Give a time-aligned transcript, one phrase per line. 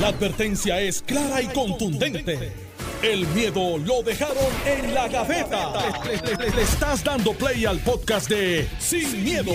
[0.00, 2.52] La advertencia es clara y contundente.
[3.02, 4.36] El miedo lo dejaron
[4.66, 5.72] en la gaveta.
[6.04, 9.52] Le, le- le estás dando play al podcast de Sin, miedo,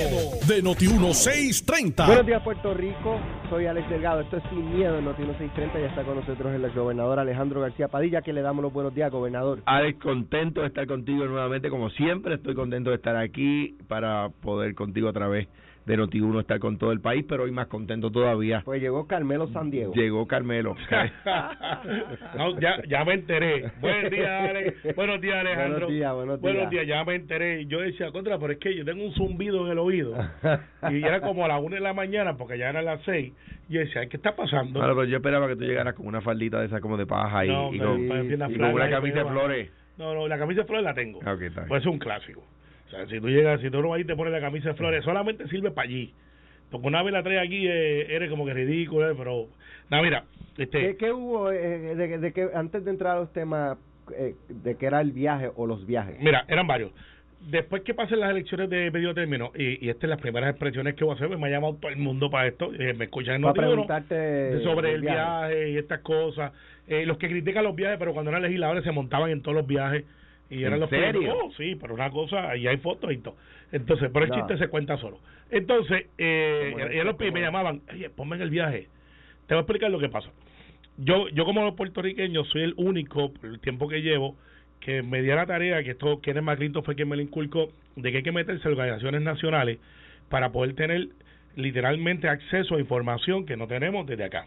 [0.48, 2.06] de Noti1630.
[2.06, 3.20] Buenos días, Puerto Rico.
[3.50, 4.22] Soy Alex Delgado.
[4.22, 5.80] Esto es Sin Miedo en Noti 630.
[5.80, 9.12] Ya está con nosotros el gobernador Alejandro García Padilla, que le damos los buenos días,
[9.12, 9.60] gobernador.
[9.66, 14.76] Alex, contento de estar contigo nuevamente, como siempre, estoy contento de estar aquí para poder
[14.76, 15.48] contigo a través
[15.90, 18.62] de Noti1 estar con todo el país, pero hoy más contento todavía.
[18.64, 19.92] Pues llegó Carmelo San Diego.
[19.94, 20.76] Llegó Carmelo.
[22.36, 23.72] No, ya, ya me enteré.
[23.80, 24.96] Buenos días, Alex.
[24.96, 25.88] Buenos días, Alejandro.
[25.88, 26.88] Buenos días, buenos días.
[26.88, 27.66] ya me enteré.
[27.66, 30.14] Yo decía, contra, pero es que yo tengo un zumbido en el oído.
[30.92, 33.34] Y era como a las una de la mañana, porque ya eran las seis.
[33.68, 34.80] Y yo decía, ¿qué está pasando?
[34.80, 37.46] Bueno, pero yo esperaba que tú llegaras con una faldita de esa como de paja
[37.46, 39.72] y, No, y con, y con una camisa de flores.
[39.98, 41.20] No, no, la camisa de flores la tengo.
[41.26, 41.70] Ah, ok, está bien.
[41.70, 42.44] Pues es un clásico.
[42.90, 44.76] O sea, si tú llegas, si tú no vas y te pones la camisa de
[44.76, 46.14] flores, solamente sirve para allí.
[46.72, 49.48] Porque una vez la traes aquí, eh, eres como que ridículo, eh, pero...
[49.90, 50.24] No, mira,
[50.58, 50.80] este...
[50.80, 53.78] ¿Qué, qué hubo eh, de, de que antes de entrar a los temas
[54.16, 56.18] eh, de que era el viaje o los viajes?
[56.20, 56.92] Mira, eran varios.
[57.42, 60.96] Después que pasen las elecciones de medio término, y, y estas son las primeras expresiones
[60.96, 63.06] que voy a hacer, pues me ha llamado todo el mundo para esto, eh, me
[63.06, 65.48] escuchan en Para Noti1, preguntarte de- sobre el viaje.
[65.56, 65.70] viaje.
[65.72, 66.52] y estas cosas.
[66.88, 69.66] Eh, los que critican los viajes, pero cuando eran legisladores se montaban en todos los
[69.68, 70.04] viajes.
[70.50, 71.36] Y eran ¿En los serio?
[71.36, 73.36] Oh, sí, pero una cosa, y hay fotos y todo.
[73.72, 74.36] Entonces, pero el No.
[74.38, 75.20] chiste se cuenta solo.
[75.52, 78.88] Entonces, eh, y- los esto, me llamaban, oye, ponme en el viaje.
[79.48, 80.32] Te voy a explicar lo que pasa.
[80.98, 84.36] Yo, yo como puertorriqueño soy el único, por el tiempo que llevo,
[84.80, 88.12] que me dio la tarea, que esto Kenneth McClinton fue quien me lo inculcó, de
[88.12, 89.80] que hay que meterse en organizaciones nacionales
[90.30, 91.10] para poder tener
[91.56, 94.46] literalmente acceso a información que no tenemos desde acá.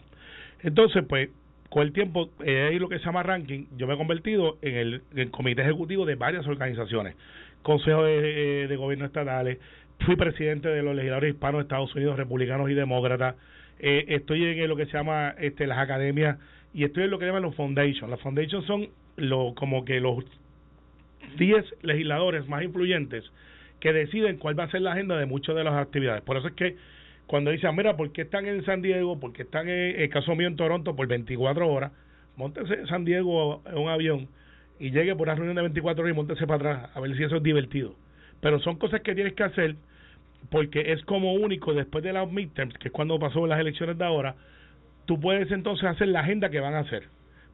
[0.63, 1.31] Entonces, pues,
[1.73, 5.31] con el tiempo, eh, lo que se llama ranking, yo me he convertido en el,
[5.31, 7.17] comité ejecutivo de varias organizaciones,
[7.63, 9.57] Consejo de, eh, de Gobierno Estatales,
[10.01, 13.37] fui presidente de los legisladores hispanos de Estados Unidos, republicanos y demócratas,
[13.79, 16.37] eh, estoy en lo que se llama este, las academias
[16.75, 18.11] y estoy en lo que llaman los foundations.
[18.11, 20.27] Las foundations son lo, como que los
[21.39, 23.25] 10 legisladores más influyentes
[23.81, 26.21] que deciden cuál va a ser la agenda de muchas de las actividades.
[26.23, 26.77] Por eso es que
[27.33, 29.19] cuando dicen, mira, ¿por qué están en San Diego?
[29.19, 31.91] ¿Por qué están en el caso mío en Toronto por 24 horas?
[32.37, 34.29] Móntese en San Diego en un avión
[34.79, 37.25] y llegue por una reunión de 24 horas y móntese para atrás a ver si
[37.25, 37.95] eso es divertido.
[38.43, 39.77] Pero son cosas que tienes que hacer
[40.51, 44.05] porque es como único después de las midterms, que es cuando pasó las elecciones de
[44.05, 44.35] ahora,
[45.07, 47.05] tú puedes entonces hacer la agenda que van a hacer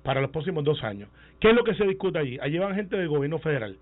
[0.02, 1.08] para los próximos dos años.
[1.38, 2.36] ¿Qué es lo que se discute allí?
[2.42, 3.76] Allí van gente del gobierno federal.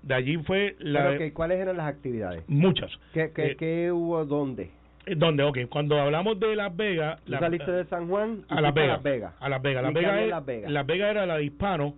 [0.00, 1.10] De allí fue la...
[1.10, 2.42] Pero, ok, ¿Cuáles eran las actividades?
[2.48, 2.90] Muchas.
[3.12, 4.70] ¿Qué, qué, Eh, qué hubo dónde?
[5.06, 5.42] Eh, ¿Dónde?
[5.42, 7.20] Ok, cuando hablamos de Las Vegas...
[7.24, 9.00] ¿Tú la- saliste de San Juan a Las Vegas.
[9.40, 9.82] A Las Vegas.
[9.82, 10.70] ¿Y Las Vegas, es- Las Vegas?
[10.70, 11.94] Las Vegas era la de hispanos,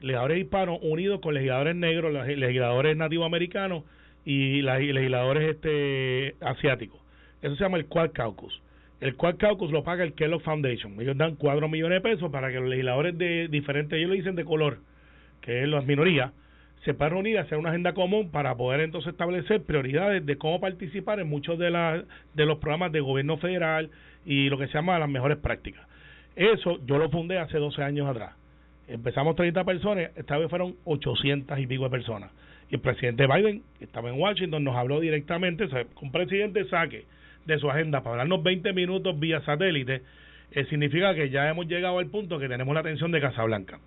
[0.00, 3.84] legisladores hispanos unidos con legisladores negros, legisladores nativoamericanos
[4.24, 7.00] y legisladores este asiáticos.
[7.42, 8.60] Eso se llama el Quad Caucus.
[9.00, 10.98] El Quad Caucus lo paga el Kellogg Foundation.
[11.00, 14.34] Ellos dan 4 millones de pesos para que los legisladores de diferentes, ellos le dicen
[14.34, 14.78] de color,
[15.42, 16.32] que es las minorías,
[16.86, 21.18] se puedan reunir hacer una agenda común para poder entonces establecer prioridades de cómo participar
[21.18, 22.04] en muchos de,
[22.34, 23.90] de los programas de gobierno federal
[24.24, 25.84] y lo que se llama las mejores prácticas.
[26.36, 28.36] Eso yo lo fundé hace 12 años atrás.
[28.86, 32.30] Empezamos 30 personas, esta vez fueron 800 y pico de personas.
[32.70, 36.66] Y el presidente Biden, que estaba en Washington, nos habló directamente, o sea, un presidente
[36.66, 37.04] saque
[37.46, 40.02] de su agenda para hablarnos 20 minutos vía satélite,
[40.52, 43.80] eh, significa que ya hemos llegado al punto que tenemos la atención de Casablanca.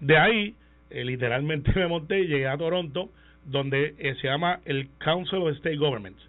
[0.00, 0.54] De ahí,
[0.90, 3.10] eh, literalmente me monté y llegué a Toronto,
[3.44, 6.22] donde eh, se llama el Council of State Governments.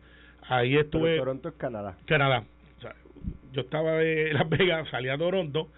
[0.48, 1.18] Ahí Pero estuve...
[1.18, 1.98] Toronto es Canadá.
[2.06, 2.44] Canadá.
[2.78, 2.96] O sea,
[3.54, 5.70] yo estaba de Las Vegas, salí a Toronto.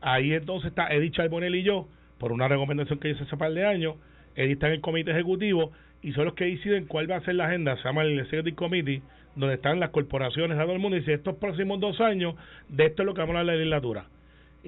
[0.00, 1.88] Ahí entonces está Edith Charbonel y yo,
[2.18, 3.96] por una recomendación que hice hace par de años.
[4.34, 5.72] Edith está en el comité ejecutivo
[6.02, 7.76] y son los que deciden cuál va a ser la agenda.
[7.76, 9.02] Se llama el Executive Committee,
[9.34, 10.96] donde están las corporaciones, a todo el mundo.
[10.96, 12.34] Y dice: estos próximos dos años,
[12.68, 14.06] de esto es lo que vamos a la legislatura.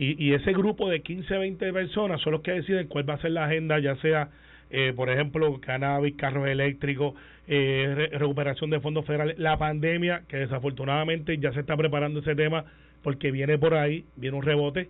[0.00, 3.20] Y, y ese grupo de 15, 20 personas son los que deciden cuál va a
[3.20, 4.28] ser la agenda, ya sea,
[4.70, 7.14] eh, por ejemplo, cannabis, carros eléctricos,
[7.48, 12.36] eh, re- recuperación de fondos federales, la pandemia, que desafortunadamente ya se está preparando ese
[12.36, 12.64] tema
[13.02, 14.88] porque viene por ahí, viene un rebote.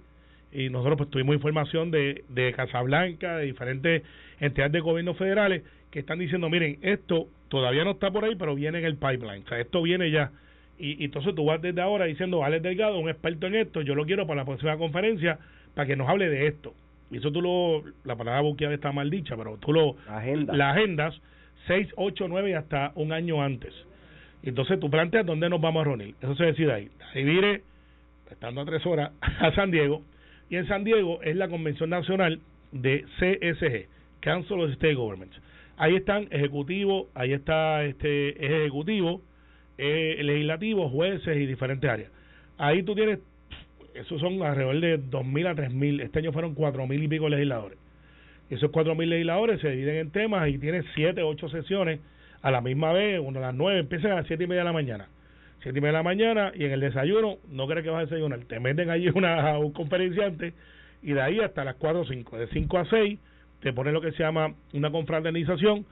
[0.52, 4.02] Y nosotros pues tuvimos información de, de Casablanca, de diferentes
[4.40, 8.54] entidades de gobierno federales que están diciendo, miren, esto todavía no está por ahí, pero
[8.54, 10.30] viene en el pipeline, o sea, esto viene ya.
[10.78, 13.94] Y, y entonces tú vas desde ahora diciendo, Alex Delgado, un experto en esto, yo
[13.94, 15.38] lo quiero para la próxima conferencia,
[15.74, 16.74] para que nos hable de esto.
[17.10, 20.54] Y eso tú lo, la palabra buqueada está mal dicha, pero tú lo, Agenda.
[20.54, 21.20] la agendas
[21.66, 23.74] 6, 8, 9 y hasta un año antes.
[24.42, 26.14] Y entonces tú planteas dónde nos vamos a reunir.
[26.20, 26.88] Eso se decide ahí.
[27.14, 27.62] Ahí vire,
[28.30, 30.02] estando a tres horas, a San Diego.
[30.50, 32.40] Y en San Diego es la Convención Nacional
[32.72, 33.88] de CSG,
[34.20, 35.38] Council of State Governments.
[35.76, 39.22] Ahí están ejecutivos, ahí está este es ejecutivo,
[39.78, 42.10] eh, legislativo, jueces y diferentes áreas.
[42.58, 43.20] Ahí tú tienes
[43.98, 46.02] esos son alrededor de 2.000 a 3.000.
[46.02, 47.78] Este año fueron 4.000 y pico legisladores.
[48.48, 52.00] Esos 4.000 legisladores se dividen en temas y tienen 7, 8 sesiones
[52.40, 54.66] a la misma vez, una a las 9, empiezan a las 7 y media de
[54.66, 55.08] la mañana.
[55.62, 58.04] 7 y media de la mañana y en el desayuno, no crees que vas a
[58.04, 60.54] desayunar, te meten allí una, un conferenciante
[61.02, 62.38] y de ahí hasta las 4 o 5.
[62.38, 63.18] De 5 a 6
[63.60, 65.84] te ponen lo que se llama una confraternización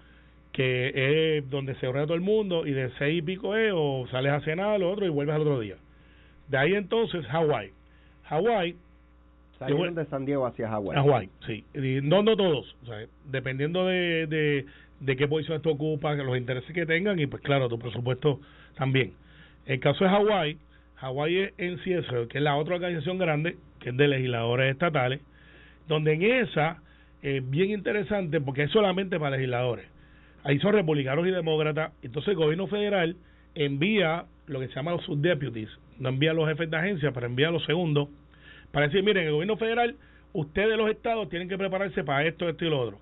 [0.53, 4.07] que es donde se reúne todo el mundo y de 6 y pico es o
[4.11, 5.77] sales a cenar lo otro y vuelves al otro día.
[6.49, 7.71] De ahí entonces Hawái.
[8.25, 8.77] Hawái
[9.59, 10.97] Salieron de San Diego hacia Hawái.
[10.97, 11.65] Hawái, sí.
[12.03, 12.77] no, no todos.
[12.83, 14.67] O sea, dependiendo de, de,
[15.01, 18.41] de qué posición esto ocupa, los intereses que tengan y pues claro, tu presupuesto
[18.77, 19.13] también.
[19.65, 20.59] El caso de Hawái,
[20.97, 25.21] Hawái es en CSO, que es la otra organización grande, que es de legisladores estatales,
[25.89, 26.83] donde en esa
[27.23, 29.87] es bien interesante porque es solamente para legisladores.
[30.47, 31.93] Ahí son republicanos y demócratas.
[32.03, 33.17] Entonces el gobierno federal
[33.57, 37.27] envía lo que se llama los subdeputies, no envía a los jefes de agencia, pero
[37.27, 38.09] envía a los segundos
[38.71, 39.97] para decir, miren, el gobierno federal,
[40.33, 43.01] ustedes los estados tienen que prepararse para esto, esto y lo otro.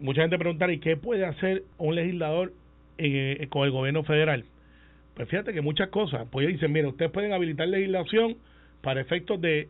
[0.00, 2.54] Mucha gente preguntará, ¿y qué puede hacer un legislador
[2.96, 4.46] eh, con el gobierno federal?
[5.16, 6.26] Pues fíjate que muchas cosas.
[6.30, 8.36] Pues dicen, miren, ustedes pueden habilitar legislación
[8.80, 9.68] para efectos de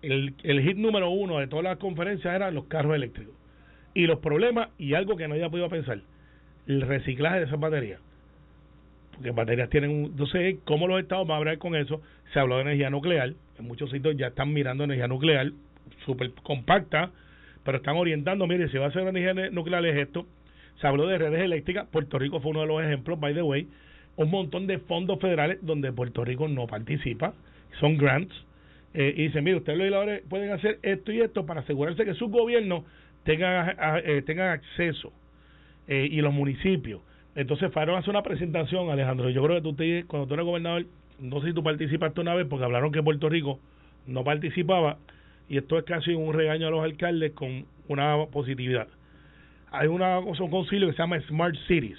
[0.00, 3.34] el, el hit número uno de todas las conferencias eran los carros eléctricos.
[3.92, 6.00] Y los problemas, y algo que no había podido pensar,
[6.66, 8.00] el reciclaje de esas baterías
[9.22, 10.04] que baterías tienen un...
[10.06, 12.00] Entonces, ¿cómo los estados van a hablar con eso?
[12.32, 15.52] Se habló de energía nuclear, en muchos sitios ya están mirando energía nuclear,
[16.04, 17.10] súper compacta,
[17.64, 20.26] pero están orientando, mire, si va a ser energía nuclear es esto.
[20.80, 23.68] Se habló de redes eléctricas, Puerto Rico fue uno de los ejemplos, by the way,
[24.16, 27.34] un montón de fondos federales donde Puerto Rico no participa,
[27.78, 28.34] son grants,
[28.94, 32.14] eh, y dicen, mire, ustedes los legisladores pueden hacer esto y esto para asegurarse que
[32.14, 32.84] sus gobiernos
[33.24, 35.12] tengan, eh, tengan acceso,
[35.90, 37.02] eh, y los municipios
[37.34, 39.30] entonces fueron a hacer una presentación, Alejandro.
[39.30, 40.86] Yo creo que tú te, cuando tú eres gobernador,
[41.20, 43.60] no sé si tú participaste una vez, porque hablaron que Puerto Rico
[44.06, 44.98] no participaba,
[45.48, 48.88] y esto es casi un regaño a los alcaldes con una positividad.
[49.70, 51.98] Hay una, un concilio que se llama Smart Cities.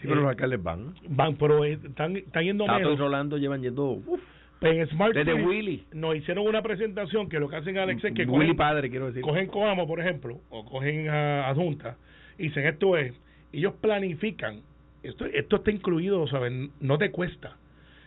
[0.00, 0.94] Sí, pero los eh, alcaldes van.
[1.08, 3.84] Van, pero están, están yendo Tato y Rolando llevan yendo...
[3.84, 4.20] Uf,
[4.58, 5.84] pues en Smart desde Willy.
[5.92, 9.22] Nos hicieron una presentación que lo que hacen Alex es que Willy padre, quiero decir.
[9.22, 11.96] cogen Coamo, por ejemplo, o cogen a, Junta,
[12.38, 13.14] y dicen esto es
[13.52, 14.60] ellos planifican,
[15.02, 16.70] esto, esto está incluido, ¿saben?
[16.80, 17.56] No te cuesta.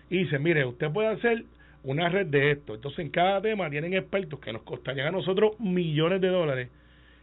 [0.09, 1.43] Y dicen, mire, usted puede hacer
[1.83, 2.75] una red de esto.
[2.75, 6.69] Entonces, en cada tema tienen expertos que nos costarían a nosotros millones de dólares.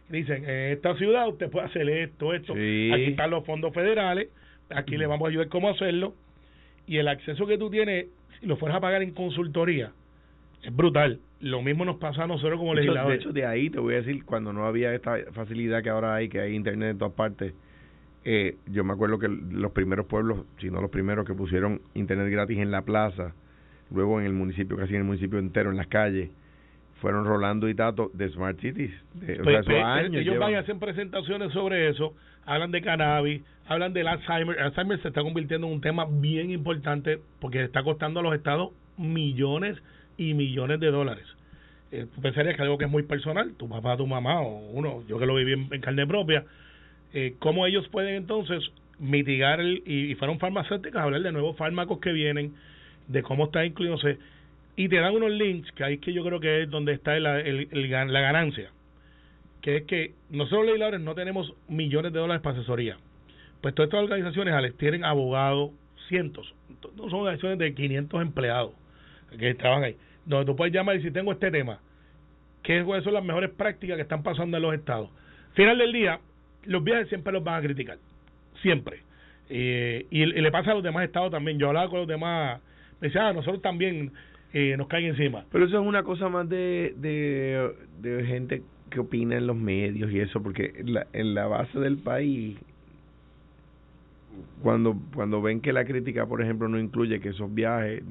[0.09, 2.53] dicen, en esta ciudad usted puede hacer esto, esto.
[2.53, 4.29] Aquí están los fondos federales,
[4.69, 6.13] aquí le vamos a ayudar cómo hacerlo.
[6.85, 8.07] Y el acceso que tú tienes,
[8.39, 9.91] si lo fueras a pagar en consultoría,
[10.63, 11.19] es brutal.
[11.39, 13.19] Lo mismo nos pasa a nosotros como legisladores.
[13.19, 16.15] De hecho, de ahí te voy a decir, cuando no había esta facilidad que ahora
[16.15, 17.53] hay, que hay internet en todas partes,
[18.25, 22.29] eh, yo me acuerdo que los primeros pueblos, si no los primeros que pusieron internet
[22.29, 23.33] gratis en la plaza,
[23.91, 26.29] luego en el municipio, casi en el municipio entero, en las calles,
[27.01, 28.91] fueron Rolando y Tato de Smart Cities.
[29.13, 32.15] De, pues, pues, ellos van y hacen presentaciones sobre eso,
[32.45, 34.59] hablan de cannabis, hablan del Alzheimer.
[34.59, 38.71] Alzheimer se está convirtiendo en un tema bien importante porque está costando a los estados
[38.97, 39.77] millones
[40.17, 41.25] y millones de dólares.
[41.91, 45.17] Eh, pensarías que algo que es muy personal, tu papá, tu mamá o uno, yo
[45.17, 46.43] que lo viví en carne propia,
[47.13, 48.63] eh, cómo ellos pueden entonces
[48.99, 52.53] mitigar el, y, fueron farmacéuticas hablar de nuevos fármacos que vienen,
[53.07, 53.97] de cómo está incluido,
[54.75, 57.37] y te dan unos links, que ahí que yo creo que es donde está la,
[57.41, 58.69] la ganancia,
[59.61, 62.97] que es que nosotros legisladores no tenemos millones de dólares para asesoría.
[63.61, 65.71] Pues todas estas organizaciones, Alex, tienen abogados,
[66.09, 66.53] cientos,
[66.95, 68.73] no son organizaciones de 500 empleados
[69.37, 71.79] que trabajan ahí, donde tú puedes llamar y si tengo este tema,
[72.63, 75.09] ¿qué son las mejores prácticas que están pasando en los estados?
[75.53, 76.19] Final del día,
[76.65, 77.97] los viajes siempre los van a criticar,
[78.61, 78.99] siempre.
[79.49, 81.57] Eh, y, le pasa a los demás estados también.
[81.57, 82.61] Yo hablaba con los demás,
[82.99, 84.11] me decía, ah, nosotros también
[84.53, 85.45] eh, nos caen encima.
[85.51, 90.19] Pero eso es una cosa más de, de, gente que opina en los medios y
[90.19, 92.57] eso, porque la, en la base del país,
[94.61, 98.03] cuando, cuando ven que la crítica, por ejemplo, no incluye que esos viajes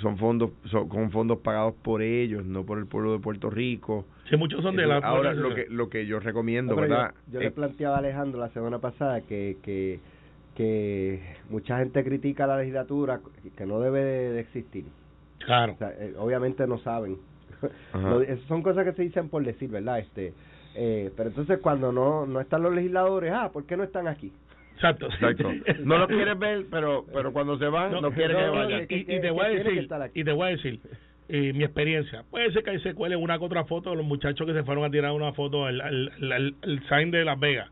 [0.00, 4.06] son fondos son, con fondos pagados por ellos, no por el pueblo de Puerto Rico.
[4.28, 7.14] Sí, muchos son de la Ahora lo que lo que yo recomiendo, ¿verdad?
[7.30, 10.00] Yo, le planteaba a Alejandro la semana pasada que que
[10.54, 13.20] que mucha gente critica la legislatura
[13.56, 14.84] que no debe de, existir.
[15.38, 15.76] Claro.
[15.80, 17.16] Eh, obviamente no saben.
[18.48, 20.00] son cosas que se dicen por decir, ¿verdad?
[20.00, 20.34] Este
[20.74, 24.32] eh, pero entonces cuando no no están los legisladores, ah, ¿por qué no están aquí?
[24.80, 25.06] Exacto.
[25.06, 25.52] Exacto.
[25.84, 28.86] No lo quieres ver, pero pero cuando se van, no, quieren que vayan.
[28.88, 30.80] Y, te voy a decir, y te voy a decir,
[31.28, 32.24] mi experiencia.
[32.30, 34.62] Puede ser que ahí se cuele una que otra foto de los muchachos que se
[34.64, 37.68] fueron a tirar una foto al, al, sign de Las Vegas.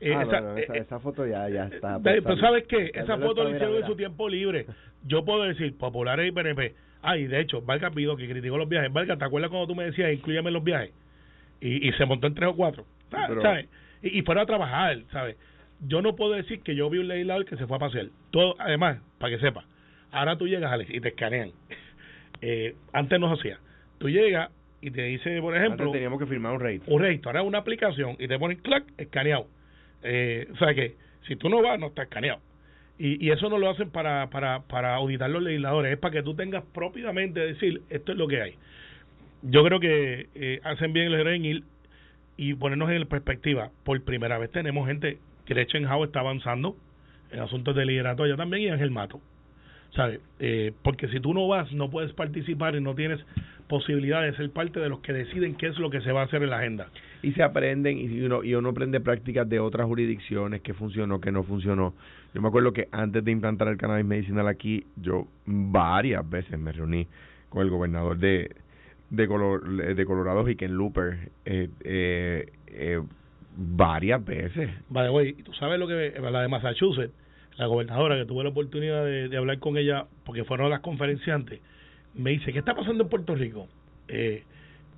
[0.00, 1.98] Eh, ah, esa, eh, esa, foto ya, ya está.
[2.02, 2.90] Pero ¿sabes qué?
[2.92, 4.66] Esa foto la hicieron en su tiempo libre.
[5.06, 6.74] Yo puedo decir, populares y PNP,
[7.04, 8.90] Ah, y de hecho, Valga pidió que criticó los viajes.
[8.90, 10.90] Valga, ¿te acuerdas cuando tú me decías, incluyame los viajes?
[11.60, 12.86] Y, y se montó en tres o cuatro.
[13.10, 13.68] ¿Sabes?
[14.02, 15.36] Y, y fuera a trabajar, ¿sabes?
[15.86, 18.06] Yo no puedo decir que yo vi un legislador que se fue a pasear.
[18.30, 19.64] Todo, además, para que sepa,
[20.10, 21.52] ahora tú llegas, Alex, y te escanean.
[22.46, 23.58] Eh, antes no se hacía.
[23.96, 24.50] Tú llegas
[24.82, 25.86] y te dice, por ejemplo...
[25.86, 26.82] Antes teníamos que firmar un rate.
[26.88, 27.22] Un rate.
[27.24, 29.46] Ahora es una aplicación y te ponen clac, escaneado.
[30.02, 30.94] Eh, o sea que
[31.26, 32.40] si tú no vas, no está escaneado.
[32.98, 36.22] Y, y eso no lo hacen para, para, para auditar los legisladores, es para que
[36.22, 38.54] tú tengas propiamente decir, esto es lo que hay.
[39.42, 41.62] Yo creo que eh, hacen bien el en ir
[42.36, 43.70] y ponernos en perspectiva.
[43.84, 46.76] Por primera vez tenemos gente, Gretchen Howe está avanzando
[47.30, 49.20] en asuntos de liderato allá también y Ángel Mato.
[49.94, 50.20] ¿Sabes?
[50.40, 53.24] Eh, porque si tú no vas, no puedes participar y no tienes
[53.68, 56.24] posibilidad de ser parte de los que deciden qué es lo que se va a
[56.24, 56.88] hacer en la agenda.
[57.22, 61.32] Y se aprenden, y uno, y uno aprende prácticas de otras jurisdicciones, que funcionó, que
[61.32, 61.94] no funcionó.
[62.34, 66.72] Yo me acuerdo que antes de implantar el cannabis medicinal aquí, yo varias veces me
[66.72, 67.06] reuní
[67.48, 68.50] con el gobernador de,
[69.10, 73.00] de, Color, de Colorado, Ken Looper, eh, eh, eh,
[73.56, 74.70] varias veces.
[74.88, 77.14] Vale, güey, tú sabes lo que la de Massachusetts,
[77.56, 81.60] la gobernadora que tuve la oportunidad de, de hablar con ella, porque fueron las conferenciantes,
[82.14, 83.68] me dice, ¿qué está pasando en Puerto Rico?
[84.08, 84.44] Eh,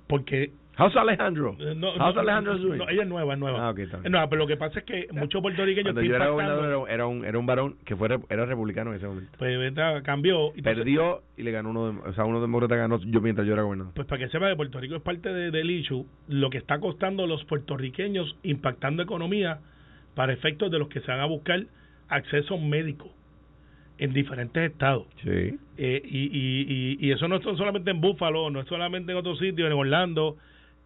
[0.07, 1.55] porque How's Alejandro?
[1.59, 2.77] Eh, no, How's no, Alejandro no, doing?
[2.77, 3.67] no, ella es nueva, es nueva.
[3.67, 4.05] Ah, ok, está bien.
[4.05, 7.07] Es nueva, pero lo que pasa es que muchos puertorriqueños Cuando yo era gobernador era,
[7.07, 9.31] un era un varón que fuera era republicano en ese momento.
[9.37, 10.51] pues cambió.
[10.55, 13.53] y Perdió y le ganó uno, de, o sea, uno demócrata ganó yo mientras yo
[13.53, 13.93] era gobernador.
[13.95, 16.79] Pues para que sepa que Puerto Rico es parte de, del issue, lo que está
[16.79, 19.59] costando a los puertorriqueños impactando economía
[20.15, 21.63] para efectos de los que se van a buscar
[22.09, 23.11] acceso médico
[23.97, 25.07] en diferentes estados.
[25.23, 25.57] Sí.
[25.77, 29.17] Eh, y, y, y, y eso no es solamente en Buffalo, no es solamente en
[29.17, 30.37] otros sitios, en Orlando,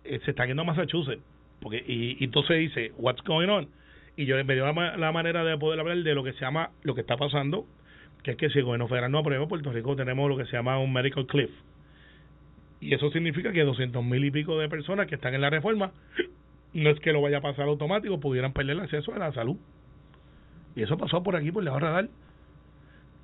[0.03, 1.23] eh, se está yendo a Massachusetts.
[1.61, 3.67] Porque, y, entonces dice, what's going on?
[4.17, 6.71] Y yo me dio la, la manera de poder hablar de lo que se llama,
[6.83, 7.65] lo que está pasando,
[8.23, 10.53] que es que si el gobierno federal no aprueba, Puerto Rico tenemos lo que se
[10.53, 11.51] llama un medical cliff.
[12.79, 15.91] Y eso significa que 200 mil y pico de personas que están en la reforma,
[16.73, 19.57] no es que lo vaya a pasar automático, pudieran perder el acceso a la salud.
[20.75, 22.09] Y eso pasó por aquí, por la radar.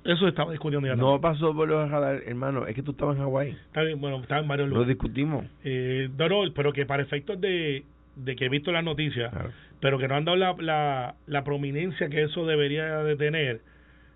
[0.08, 3.22] Eso estaba discutiendo ya No pasó por los radar, hermano, es que tú estabas en
[3.22, 3.50] Hawái.
[3.50, 4.96] Está bien, bueno, está en varios Lo lugares.
[4.96, 5.44] discutimos.
[5.64, 7.84] Eh, no, no, pero que para efectos de,
[8.16, 9.50] de que he visto las noticias, Claro.
[9.80, 13.60] pero que no han dado la, la, la prominencia que eso debería de tener,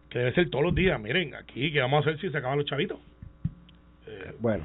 [0.08, 0.98] que debe ser todos los días.
[0.98, 2.98] Miren, aquí, ¿qué vamos a hacer si se acaban los chavitos?
[4.06, 4.64] Eh, Bueno.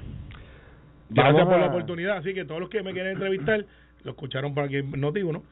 [1.09, 2.17] gracias por la oportunidad.
[2.17, 3.65] Así que todos los que me quieren entrevistar,
[4.03, 5.43] lo escucharon por aquí en Noti ¿no?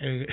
[0.00, 0.26] Eh,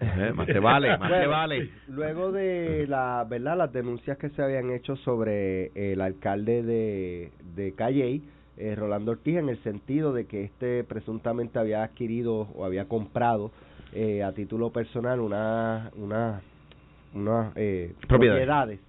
[0.00, 1.70] Eh, más te vale, más te vale.
[1.88, 3.56] Luego de la, ¿verdad?
[3.56, 8.22] las denuncias que se habían hecho sobre el alcalde de, de Calley,
[8.58, 13.50] eh, Rolando Ortiz, en el sentido de que este presuntamente había adquirido o había comprado
[13.94, 16.40] eh, a título personal una, una,
[17.14, 18.42] unas eh, Propiedades.
[18.46, 18.80] propiedades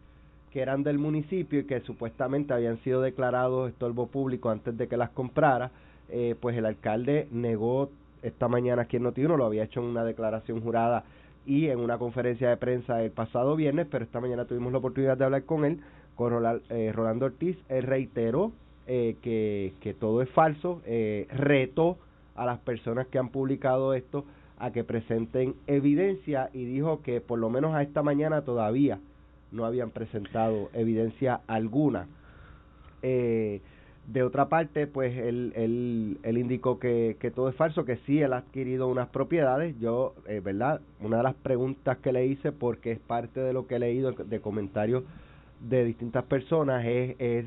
[0.51, 4.97] que eran del municipio y que supuestamente habían sido declarados estorbo público antes de que
[4.97, 5.71] las comprara,
[6.09, 7.89] eh, pues el alcalde negó
[8.23, 11.03] esta mañana aquí en Notiuno, lo había hecho en una declaración jurada
[11.45, 15.17] y en una conferencia de prensa el pasado viernes, pero esta mañana tuvimos la oportunidad
[15.17, 15.79] de hablar con él,
[16.15, 16.33] con
[16.69, 18.51] eh, Rolando Ortiz, él reiteró
[18.87, 21.97] eh, que, que todo es falso, eh, retó
[22.35, 24.25] a las personas que han publicado esto
[24.57, 28.99] a que presenten evidencia y dijo que por lo menos a esta mañana todavía
[29.51, 32.07] no habían presentado evidencia alguna.
[33.01, 33.61] Eh,
[34.07, 38.21] de otra parte, pues él, él, él indicó que, que todo es falso, que sí,
[38.21, 39.79] él ha adquirido unas propiedades.
[39.79, 40.81] Yo, eh, ¿verdad?
[40.99, 44.11] Una de las preguntas que le hice, porque es parte de lo que he leído
[44.11, 45.03] de comentarios
[45.61, 47.45] de distintas personas, es, es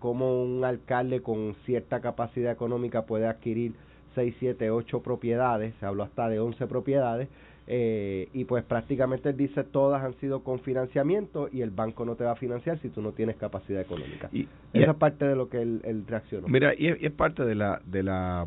[0.00, 3.74] cómo un alcalde con cierta capacidad económica puede adquirir
[4.16, 7.28] 6, 7, 8 propiedades, se habló hasta de 11 propiedades,
[7.66, 12.16] eh, y pues prácticamente él dice todas han sido con financiamiento y el banco no
[12.16, 14.28] te va a financiar si tú no tienes capacidad económica.
[14.32, 16.48] Y, y- Esa es parte de lo que él, él reaccionó.
[16.48, 18.46] Mira, y es, parte de la de la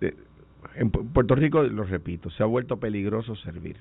[0.00, 0.14] de-
[0.74, 3.76] en Pu- Puerto Rico, lo repito, se ha vuelto peligroso servir.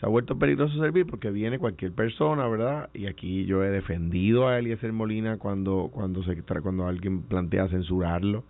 [0.00, 2.88] Se ha vuelto peligroso servir porque viene cualquier persona, ¿verdad?
[2.94, 8.44] Y aquí yo he defendido a Eliezer Molina cuando cuando se cuando alguien plantea censurarlo.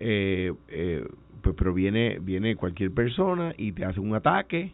[0.00, 1.06] Eh, eh,
[1.42, 4.72] pues pero viene viene cualquier persona y te hace un ataque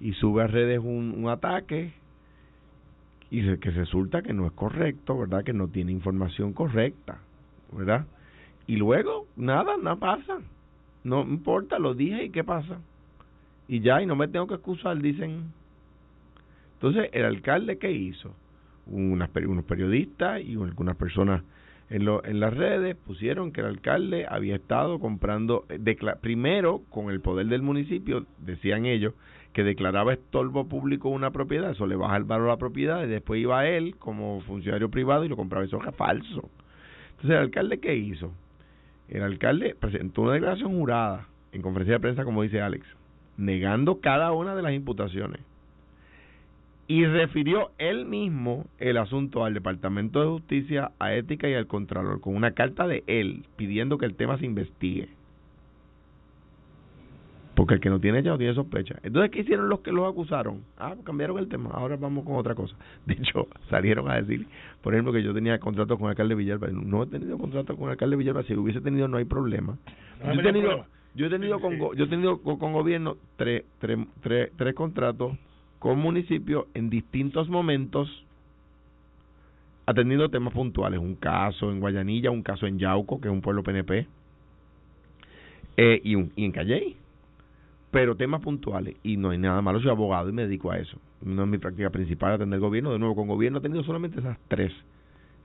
[0.00, 1.92] y sube a redes un, un ataque
[3.30, 5.44] y se- que resulta que no es correcto, ¿verdad?
[5.44, 7.18] Que no tiene información correcta,
[7.72, 8.06] ¿verdad?
[8.66, 10.38] Y luego, nada, nada pasa.
[11.04, 12.78] No importa, lo dije y qué pasa.
[13.68, 15.52] Y ya, y no me tengo que excusar, dicen.
[16.74, 18.34] Entonces, el alcalde, ¿qué hizo?
[18.86, 21.42] Unas, unos periodistas y algunas personas
[21.88, 27.20] en, en las redes pusieron que el alcalde había estado comprando, eh, primero con el
[27.20, 29.14] poder del municipio, decían ellos,
[29.52, 33.06] que declaraba estorbo público una propiedad, eso le baja el valor a la propiedad y
[33.06, 36.50] después iba él como funcionario privado y lo compraba, eso es falso.
[37.12, 38.32] Entonces, ¿el alcalde qué hizo?
[39.08, 42.84] El alcalde presentó una declaración jurada en conferencia de prensa, como dice Alex,
[43.38, 45.40] negando cada una de las imputaciones
[46.88, 52.20] y refirió él mismo el asunto al Departamento de Justicia, a Ética y al Contralor,
[52.20, 55.08] con una carta de él pidiendo que el tema se investigue.
[57.56, 58.96] Porque el que no tiene ya no tiene sospecha.
[59.02, 60.62] Entonces, ¿qué hicieron los que los acusaron?
[60.76, 62.76] Ah, cambiaron el tema, ahora vamos con otra cosa.
[63.06, 64.46] De hecho, salieron a decir,
[64.82, 66.68] por ejemplo, que yo tenía contrato con el alcalde Villalba.
[66.68, 69.76] No he tenido contrato con el alcalde Villalba, si hubiese tenido no hay problema.
[70.22, 73.98] yo, he tenido, yo he tenido con, yo he tenido con, con gobierno tres, tres,
[74.20, 75.32] tres, tres contratos
[75.78, 78.26] con municipios en distintos momentos
[79.86, 81.00] atendiendo temas puntuales.
[81.00, 84.06] Un caso en Guayanilla, un caso en Yauco, que es un pueblo PNP,
[85.76, 86.96] eh, y, un, y en Calley.
[87.90, 88.96] Pero temas puntuales.
[89.02, 90.98] Y no hay nada malo, soy abogado y me dedico a eso.
[91.22, 92.92] No es mi práctica principal atender gobierno.
[92.92, 94.72] De nuevo, con gobierno he tenido solamente esas tres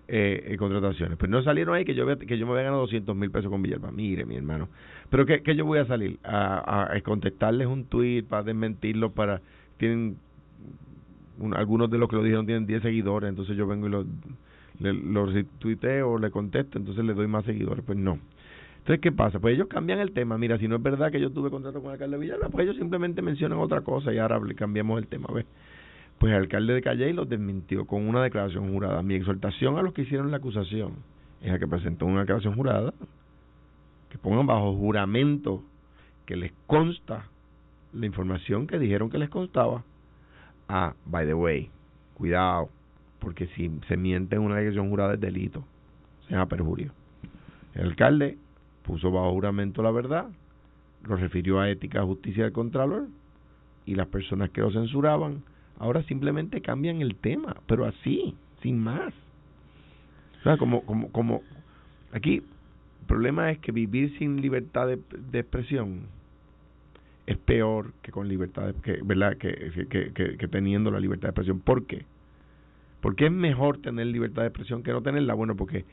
[0.08, 1.18] eh, eh, contrataciones.
[1.18, 3.62] Pero no salieron ahí que yo, que yo me había ganado 200 mil pesos con
[3.62, 3.92] Villalba.
[3.92, 4.68] Mire, mi hermano.
[5.10, 9.42] Pero que, que yo voy a salir a, a, contestarles un tuit para desmentirlo, para
[9.82, 10.16] tienen
[11.56, 14.06] algunos de los que lo dijeron tienen 10 seguidores, entonces yo vengo y los
[14.80, 15.28] lo
[15.60, 18.20] tuiteo o le contesto, entonces le doy más seguidores, pues no.
[18.78, 19.40] Entonces, ¿qué pasa?
[19.40, 20.38] Pues ellos cambian el tema.
[20.38, 22.64] Mira, si no es verdad que yo tuve contrato con el alcalde de Villalba, pues
[22.64, 25.46] ellos simplemente mencionan otra cosa y ahora cambiamos el tema, ¿ves?
[26.18, 29.04] Pues el alcalde de Calle los desmintió con una declaración jurada.
[29.04, 30.94] Mi exhortación a los que hicieron la acusación
[31.42, 32.94] es a que presentó una declaración jurada,
[34.10, 35.64] que pongan bajo juramento
[36.26, 37.26] que les consta
[37.94, 39.84] la información que dijeron que les constaba
[40.74, 41.70] Ah, by the way,
[42.14, 42.70] cuidado,
[43.20, 45.66] porque si se miente en una elección jurada es delito,
[46.26, 46.94] se llama perjurio.
[47.74, 48.38] El alcalde
[48.84, 50.30] puso bajo juramento la verdad,
[51.04, 53.08] lo refirió a ética, justicia del contralor
[53.86, 55.44] y las personas que lo censuraban
[55.78, 59.14] ahora simplemente cambian el tema, pero así, sin más.
[60.40, 61.42] O sea, como, como, como
[62.14, 66.04] aquí, el problema es que vivir sin libertad de expresión
[67.32, 69.38] es peor que con libertad, que, ¿verdad?
[69.38, 71.60] Que, teniendo la libertad de expresión.
[71.60, 72.06] ¿Por qué?
[73.02, 75.34] Porque es mejor tener libertad de expresión que no tenerla.
[75.34, 75.86] Bueno, porque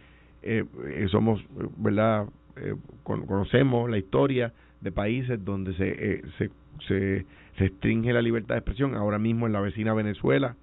[0.43, 1.43] eh, eh somos,
[1.77, 2.27] ¿verdad?
[2.57, 2.75] Eh,
[3.05, 6.51] conocemos la historia de países donde se, eh, se,
[6.87, 8.95] se restringe la libertad de expresión.
[8.95, 10.57] Ahora mismo en la vecina Venezuela,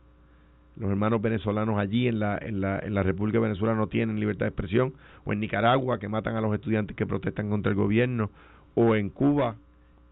[0.78, 4.20] los hermanos venezolanos allí en la, en la, en la República de Venezuela no tienen
[4.20, 7.78] libertad de expresión, o en Nicaragua que matan a los estudiantes que protestan contra el
[7.78, 8.30] gobierno,
[8.76, 9.56] o en Cuba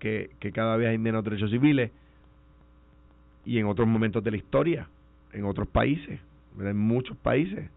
[0.03, 1.89] que, cada vez hay menos derechos civiles
[3.45, 4.87] y en otros momentos de la historia,
[5.31, 6.19] en otros países,
[6.59, 7.69] en muchos países.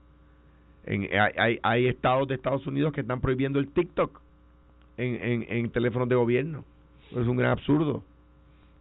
[0.85, 1.09] En,
[1.39, 4.21] hay, hay estados de Estados Unidos que están prohibiendo el TikTok
[4.97, 6.65] en, en, en teléfonos de gobierno.
[7.11, 8.03] Es un gran absurdo.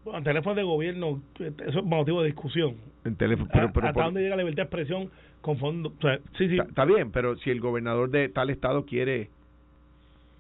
[0.04, 2.76] Bueno, en teléfonos de gobierno, eso es motivo de discusión.
[3.04, 5.10] En teléfono, pero, ¿Hasta dónde llega la libertad de expresión
[5.42, 5.94] con fondo?
[6.38, 6.58] sí, sí.
[6.58, 9.30] está bien, pero si el gobernador de tal estado quiere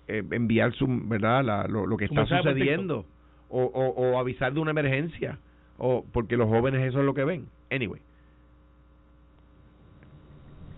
[0.07, 3.05] eh, enviar su verdad La, lo, lo, que está sucediendo
[3.49, 5.39] o, o, o, avisar de una emergencia
[5.77, 7.47] o porque los jóvenes eso es lo que ven.
[7.71, 8.01] Anyway.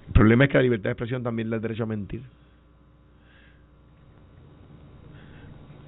[0.07, 2.21] El problema es que la libertad de expresión también da derecho a mentir.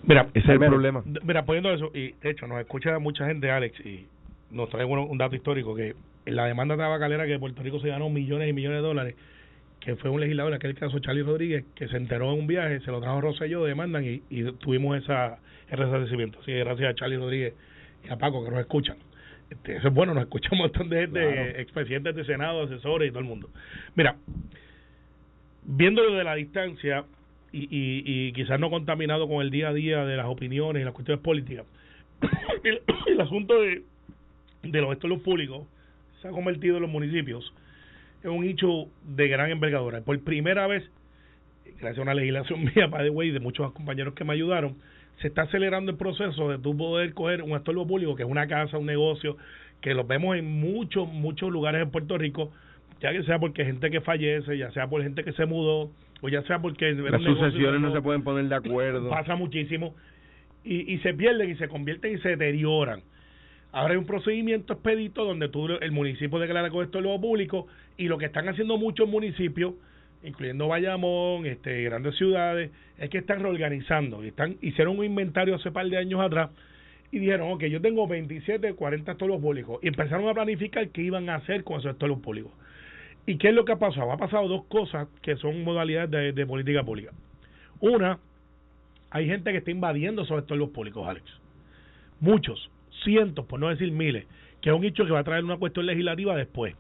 [0.04, 1.04] Mira ese es el problema.
[1.24, 4.08] mira poniendo eso y de hecho nos escucha mucha gente Alex y
[4.50, 8.10] nos trae un dato histórico que en la demanda tabacalera que Puerto Rico se ganó
[8.10, 9.16] millones y millones de dólares
[9.80, 12.82] que fue un legislador, en aquel caso Charlie Rodríguez, que se enteró en un viaje,
[12.82, 16.40] se lo trajo Rosselló, demandan y, y tuvimos esa, ese resarcimiento.
[16.40, 17.54] Así que gracias a Charlie Rodríguez
[18.06, 18.98] y a Paco que nos escuchan.
[19.50, 23.12] Este, eso es bueno, nos escucha un montón de gente, expresidentes de Senado, asesores y
[23.12, 23.50] todo el mundo.
[23.96, 24.16] Mira,
[25.64, 27.06] viéndolo de la distancia
[27.52, 30.86] y, y, y quizás no contaminado con el día a día de las opiniones y
[30.86, 31.66] las cuestiones políticas,
[32.64, 33.84] el, asunto de,
[34.64, 35.68] de los estos públicos
[36.22, 37.52] se ha convertido en los municipios
[38.22, 40.02] es un hecho de gran envergadura.
[40.02, 40.84] Por primera vez,
[41.80, 44.76] gracias a una legislación mía, by the way, de muchos compañeros que me ayudaron,
[45.22, 48.48] se está acelerando el proceso de tú poder coger un estorbo público, que es una
[48.48, 49.38] casa, un negocio,
[49.82, 52.52] que los vemos en muchos, muchos lugares en Puerto Rico,
[53.02, 56.30] ya que sea porque gente que fallece, ya sea por gente que se mudó, o
[56.30, 56.92] ya sea porque...
[56.94, 59.10] Las sucesiones no se pueden poner de acuerdo.
[59.10, 59.96] Pasa muchísimo.
[60.64, 63.02] Y, y se pierden y se convierten y se deterioran.
[63.72, 68.08] Ahora hay un procedimiento expedito donde tú, el municipio declara con esto lo público y
[68.08, 69.76] lo que están haciendo muchos municipios,
[70.24, 74.24] incluyendo Bayamón, este, grandes ciudades, es que están reorganizando.
[74.24, 76.50] Y están hicieron un inventario hace par de años atrás
[77.12, 79.80] y dijeron, ok, yo tengo 27, 40 estolos públicos.
[79.82, 82.52] Y empezaron a planificar qué iban a hacer con esos estolos públicos.
[83.26, 84.12] ¿Y qué es lo que ha pasado?
[84.12, 87.12] Ha pasado dos cosas que son modalidades de, política pública.
[87.80, 88.20] Una,
[89.12, 91.26] hay gente que está invadiendo esos estorbos públicos, Alex.
[92.20, 92.70] Muchos,
[93.04, 94.26] cientos, por no decir miles,
[94.62, 96.76] que es un hecho que va a traer una cuestión legislativa después.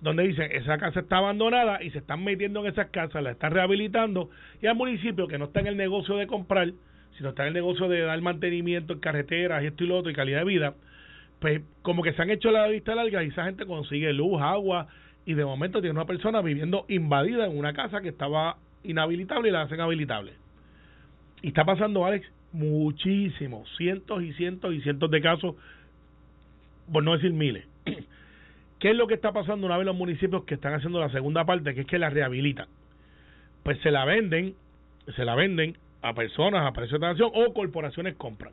[0.00, 3.52] Donde dicen, esa casa está abandonada y se están metiendo en esas casas, la están
[3.52, 6.72] rehabilitando, y al municipio que no está en el negocio de comprar,
[7.16, 10.10] sino está en el negocio de dar mantenimiento en carreteras y esto y lo otro
[10.10, 10.74] y calidad de vida,
[11.38, 14.88] pues como que se han hecho la vista larga y esa gente consigue luz, agua
[15.24, 19.52] y de momento tiene una persona viviendo invadida en una casa que estaba inhabilitable y
[19.52, 20.32] la hacen habilitable.
[21.42, 25.56] Y está pasando, Alex, muchísimo, cientos y cientos y cientos de casos,
[26.92, 27.66] por no decir miles.
[28.78, 31.44] ¿Qué es lo que está pasando una vez los municipios que están haciendo la segunda
[31.44, 32.66] parte, que es que la rehabilitan?
[33.62, 34.54] Pues se la venden,
[35.14, 38.52] se la venden a personas a precio de tasación o corporaciones compran.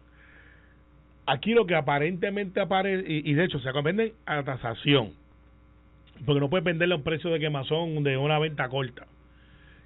[1.25, 5.13] Aquí lo que aparentemente aparece, y, de hecho se venden a tasación,
[6.25, 9.07] porque no puedes venderle a un precio de quemazón de una venta corta.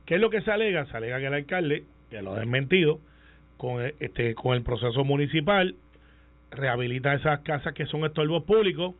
[0.05, 0.85] ¿Qué es lo que se alega?
[0.85, 2.99] Se alega que el alcalde, que lo ha desmentido,
[3.63, 5.75] con, este, con el proceso municipal,
[6.51, 8.93] rehabilita esas casas que son estorbos públicos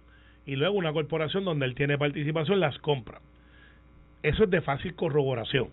[0.45, 3.19] y luego una corporación donde él tiene participación las compra.
[4.21, 5.67] Eso es de fácil corroboración.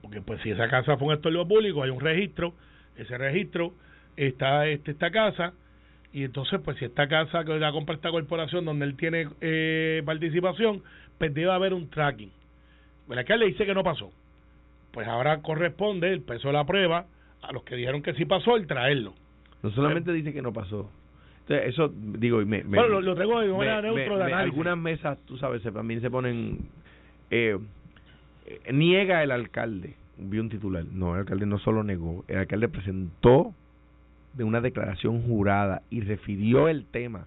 [0.00, 2.54] Porque pues si esa casa fue un estorbo público, hay un registro,
[2.96, 3.72] ese registro
[4.16, 5.52] está este, esta casa
[6.12, 10.04] y entonces pues si esta casa que la compra esta corporación donde él tiene eh,
[10.06, 10.84] participación,
[11.18, 12.30] pues debe haber un tracking.
[13.10, 14.12] El alcalde dice que no pasó.
[14.92, 17.06] Pues ahora corresponde el peso de la prueba
[17.42, 19.14] a los que dijeron que sí pasó el traerlo.
[19.62, 20.90] No solamente dice que no pasó.
[21.40, 24.52] Entonces, eso, digo, me, me bueno, lo, traigo de manera neutro de análisis.
[24.52, 26.58] Algunas mesas, tú sabes, también se ponen...
[27.30, 27.58] Eh,
[28.46, 32.68] eh, niega el alcalde, vi un titular, no, el alcalde no solo negó, el alcalde
[32.68, 33.54] presentó
[34.34, 37.26] de una declaración jurada y refirió el tema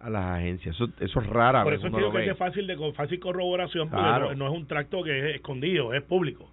[0.00, 0.74] a las agencias.
[0.74, 1.62] Eso, eso es rara.
[1.64, 5.18] Por eso digo que es fácil de fácil corroboración, porque no, es un tracto que
[5.18, 6.50] es escondido, es público.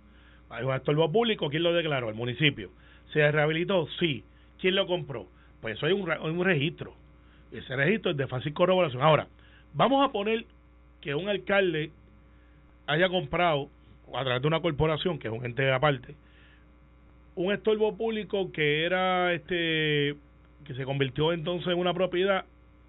[0.49, 2.09] Hay un estorbo público, ¿quién lo declaró?
[2.09, 2.71] El municipio.
[3.13, 3.87] ¿Se rehabilitó?
[3.99, 4.23] Sí.
[4.59, 5.27] ¿Quién lo compró?
[5.61, 6.93] Pues eso hay un, un registro.
[7.51, 9.01] Ese registro es de fácil corroboración.
[9.01, 9.27] Ahora,
[9.73, 10.45] vamos a poner
[11.01, 11.91] que un alcalde
[12.87, 13.69] haya comprado,
[14.13, 16.15] a través de una corporación, que es un ente aparte,
[17.35, 20.15] un estorbo público que era este
[20.65, 22.45] que se convirtió entonces en una propiedad,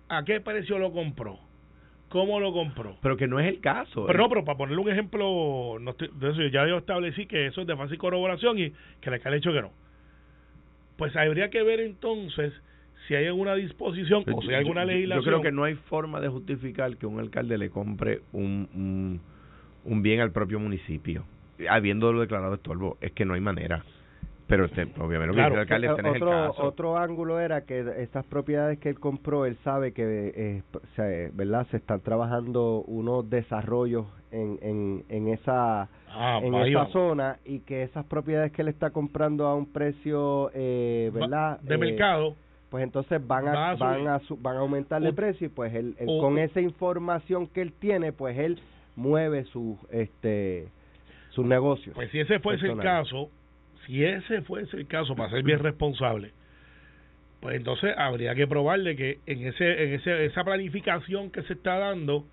[0.09, 1.39] ¿a qué precio lo compró?
[2.11, 2.97] ¿Cómo lo compró?
[3.01, 4.05] Pero que no es el caso.
[4.07, 7.63] Pero no, pero para ponerle un ejemplo, no de eso, ya yo establecí que eso
[7.63, 9.71] es de fácil corroboración y que el alcalde hecho que no.
[11.03, 12.53] Pues habría que ver entonces
[13.09, 15.25] si hay alguna disposición o si hay alguna legislación.
[15.25, 19.21] Yo creo que no hay forma de justificar que un alcalde le compre un, un,
[19.83, 21.25] un bien al propio municipio,
[21.69, 22.99] habiéndolo declarado estorbo.
[23.01, 23.85] Es que no hay manera.
[24.53, 26.63] Pero este, obviamente claro, el alcalde otro, el caso.
[26.63, 30.63] otro ángulo era que estas propiedades que él compró, él sabe que eh,
[30.95, 31.67] se, ¿verdad?
[31.71, 37.83] se están trabajando unos desarrollos en, en, en esa ah, en esa zona y que
[37.83, 41.59] esas propiedades que él está comprando a un precio eh, ¿verdad?
[41.61, 42.37] de eh, mercado
[42.69, 46.39] pues entonces van a, van a van a aumentar el precio y pues él, con
[46.39, 48.61] esa información que él tiene pues él
[48.97, 50.69] mueve su este
[51.31, 53.31] su negocio pues si ese fuese el caso
[53.87, 56.33] si ese fuese el caso, para ser bien responsable,
[57.41, 61.79] pues entonces habría que probarle que en ese en ese, esa planificación que se está
[61.79, 62.25] dando,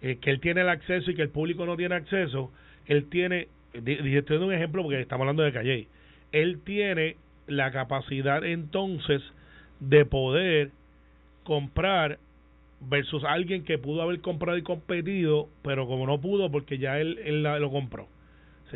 [0.00, 2.50] eh, que él tiene el acceso y que el público no tiene acceso,
[2.86, 5.88] él tiene, estoy dando un ejemplo porque estamos hablando de Calle,
[6.32, 7.16] él tiene
[7.46, 9.22] la capacidad entonces
[9.80, 10.70] de poder
[11.44, 12.18] comprar
[12.80, 17.18] versus alguien que pudo haber comprado y competido, pero como no pudo porque ya él,
[17.24, 18.08] él lo compró.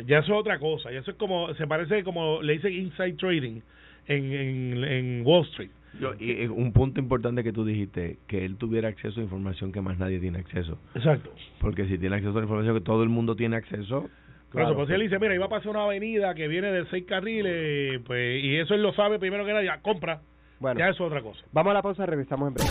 [0.05, 0.91] Ya eso es otra cosa.
[0.91, 3.61] Ya eso es como, se parece como le dicen inside trading
[4.07, 5.71] en, en, en Wall Street.
[6.19, 9.97] y un punto importante que tú dijiste, que él tuviera acceso a información que más
[9.97, 10.77] nadie tiene acceso.
[10.95, 11.31] Exacto.
[11.59, 14.09] Porque si tiene acceso a la información que todo el mundo tiene acceso,
[14.49, 17.03] Claro, pues si él dice, mira, iba a pasar una avenida que viene de seis
[17.05, 20.21] carriles, pues, y eso él lo sabe primero que nadie, compra.
[20.59, 21.39] Bueno, ya eso es otra cosa.
[21.51, 22.69] Vamos a la pausa, regresamos en breve.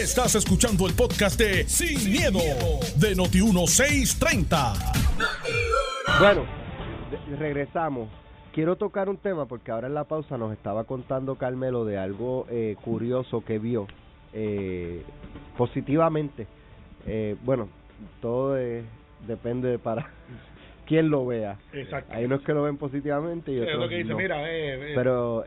[0.00, 2.38] Estás escuchando el podcast de Sin, miedo,
[2.96, 4.72] de Noti 1630.
[6.18, 6.44] Bueno,
[7.38, 8.08] regresamos.
[8.52, 12.46] Quiero tocar un tema porque ahora en la pausa nos estaba contando Carmelo de algo
[12.50, 13.88] eh, curioso que vio
[14.32, 15.02] eh,
[15.58, 16.46] positivamente.
[17.04, 17.68] Eh, bueno,
[18.20, 18.54] todo
[19.26, 20.08] depende de para
[20.86, 21.58] quien lo vea.
[21.72, 22.14] Exacto.
[22.14, 24.16] Hay unos que lo ven positivamente y otros no.
[24.94, 25.44] Pero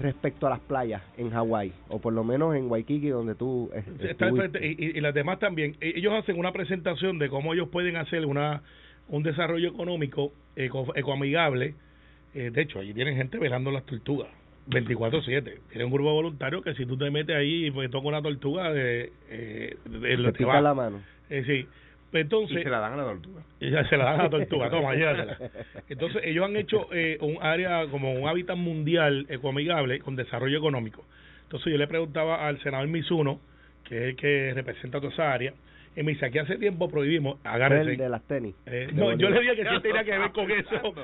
[0.00, 4.30] respecto a las playas en Hawái, o por lo menos en Waikiki, donde tú Está
[4.62, 8.24] y, y las demás también, e, ellos hacen una presentación de cómo ellos pueden hacer
[8.24, 8.62] una
[9.08, 11.74] un desarrollo económico eco, ecoamigable.
[12.34, 14.28] Eh, de hecho, allí tienen gente velando las tortugas.
[14.68, 15.58] 24-7.
[15.70, 18.72] Tiene un grupo voluntario que si tú te metes ahí y pues, toca una tortuga,
[18.72, 21.00] de, eh, de, te la mano.
[21.30, 21.68] Eh, sí.
[22.12, 23.42] Entonces, y se la dan a la tortuga.
[23.60, 25.38] Y ya se la dan a la tortuga, toma, llévatela.
[25.88, 31.04] Entonces, ellos han hecho eh, un área como un hábitat mundial ecoamigable con desarrollo económico.
[31.44, 33.40] Entonces, yo le preguntaba al senador Mizuno,
[33.84, 35.52] que es el que representa toda esa área,
[35.96, 37.92] y me dice, aquí hace tiempo prohibimos, agárrese.
[37.92, 38.54] El de las tenis.
[38.66, 40.94] Eh, no, yo le dije que sí tenía que ver con eso.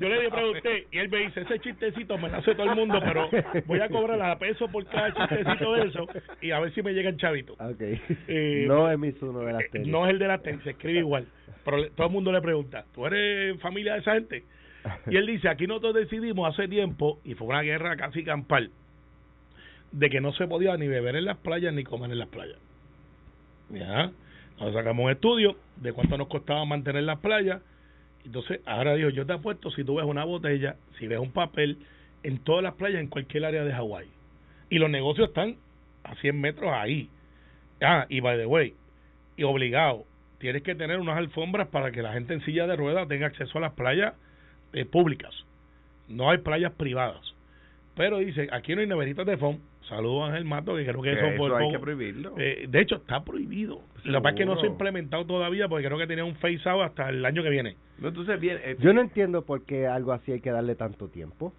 [0.00, 2.98] Yo le pregunté y él me dice, ese chistecito me lo hace todo el mundo,
[3.04, 3.28] pero
[3.66, 6.06] voy a cobrar a peso por cada chistecito de eso
[6.40, 7.56] y a ver si me llega el chavito.
[7.60, 8.00] Okay.
[8.26, 9.88] Eh, no es Mizuno de las eh, tenis.
[9.88, 11.26] No es el de las tenis, se escribe igual.
[11.64, 14.44] Pero todo el mundo le pregunta, ¿tú eres familia de esa gente?
[15.10, 18.70] Y él dice, aquí nosotros decidimos hace tiempo, y fue una guerra casi campal,
[19.92, 22.58] de que no se podía ni beber en las playas ni comer en las playas.
[23.70, 24.10] ¿Ya?
[24.60, 27.62] Nos sacamos un estudio de cuánto nos costaba mantener las playas.
[28.24, 31.78] Entonces, ahora digo, yo te apuesto si tú ves una botella, si ves un papel,
[32.22, 34.08] en todas las playas, en cualquier área de Hawái.
[34.70, 35.56] Y los negocios están
[36.02, 37.08] a 100 metros ahí.
[37.80, 38.74] Ah, y by the way,
[39.36, 40.04] y obligado,
[40.38, 43.58] tienes que tener unas alfombras para que la gente en silla de ruedas tenga acceso
[43.58, 44.14] a las playas
[44.72, 45.32] eh, públicas.
[46.08, 47.34] No hay playas privadas.
[47.94, 49.58] Pero dice, aquí no hay neveritas de foam.
[49.88, 52.34] Saludos a Ángel Mato, que creo que, Que eso, hay que prohibirlo.
[52.38, 53.80] eh, de hecho, está prohibido.
[54.04, 56.36] Lo que pasa es que no se ha implementado todavía porque creo que tenía un
[56.36, 57.76] face out hasta el año que viene.
[57.98, 61.08] No, entonces, bien, eh, Yo no entiendo por qué algo así hay que darle tanto
[61.08, 61.52] tiempo.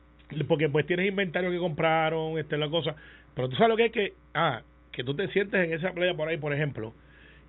[0.48, 2.96] Porque pues tienes inventario que compraron, este la cosa.
[3.34, 4.62] Pero tú sabes lo que es que, ah,
[4.92, 6.94] que tú te sientes en esa playa por ahí, por ejemplo,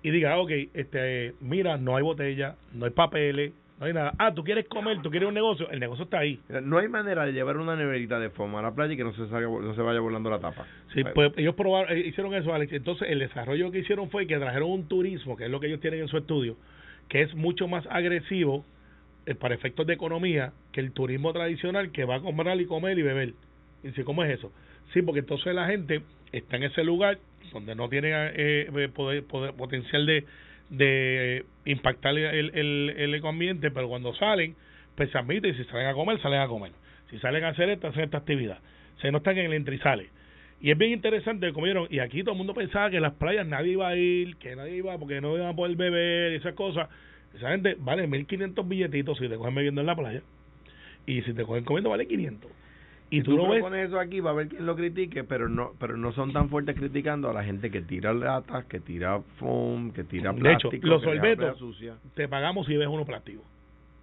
[0.01, 4.13] y digas, ok, este, mira, no hay botella, no hay papeles, no hay nada.
[4.19, 6.39] Ah, tú quieres comer, tú quieres un negocio, el negocio está ahí.
[6.61, 9.11] no hay manera de llevar una neverita de foam a la playa y que no
[9.13, 10.67] se, salga, no se vaya volando la tapa.
[10.93, 12.71] Sí, Eh, pues ellos probaron, eh, hicieron eso, Alex.
[12.73, 15.79] Entonces, el desarrollo que hicieron fue que trajeron un turismo, que es lo que ellos
[15.79, 16.57] tienen en su estudio,
[17.09, 18.63] que es mucho más agresivo
[19.25, 22.99] eh, para efectos de economía que el turismo tradicional que va a comprar y comer
[22.99, 23.33] y beber.
[23.83, 24.51] Y dice, ¿cómo es eso?
[24.93, 27.17] Sí, porque entonces la gente está en ese lugar
[27.51, 30.23] donde no tiene eh, eh, poder, poder- potencial de,
[30.71, 34.55] de impactar el, el, el pero cuando salen,
[34.95, 36.71] pues se admite, y si salen a comer, salen a comer.
[37.09, 38.59] Si salen a hacer esta, hacen esta actividad.
[39.01, 40.09] Se no están en el entre y sale.
[40.61, 43.13] Y es bien interesante, como vieron, y aquí todo el mundo pensaba que en las
[43.13, 46.35] playas nadie iba a ir, que nadie iba porque no iban a poder beber y
[46.35, 46.87] esas cosas.
[47.35, 50.21] Esa gente vale 1.500 billetitos si te cogen bebiendo en la playa.
[51.05, 52.49] Y si te cogen comiendo vale 500.
[53.13, 53.59] Y tú, tú no ves...
[53.59, 56.49] propones eso aquí, va a haber quien lo critique, pero no pero no son tan
[56.49, 60.73] fuertes criticando a la gente que tira latas, que tira foam, que tira De plástico,
[60.75, 61.95] hecho, los sorbetos- sucia.
[62.15, 63.43] Te pagamos si ves uno plástico.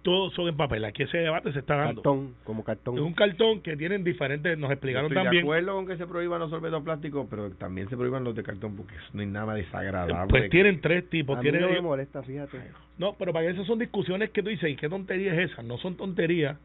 [0.01, 0.85] Todos son en papel.
[0.85, 1.95] Aquí ese debate se está dando.
[2.01, 2.99] Cartón, como Es cartón.
[2.99, 5.43] un cartón que tienen diferentes, nos Yo explicaron estoy de también.
[5.43, 8.77] acuerdo con que se prohíban los sorbetos plásticos, pero también se prohíban los de cartón
[8.77, 10.29] porque no hay nada desagradable.
[10.29, 11.35] Pues tienen tres tipos.
[11.37, 12.59] a mí Tienen no me molesta, fíjate.
[12.97, 15.63] No, pero para que esas son discusiones que tú dices, ¿y qué tontería es esa?
[15.63, 16.57] No son tonterías,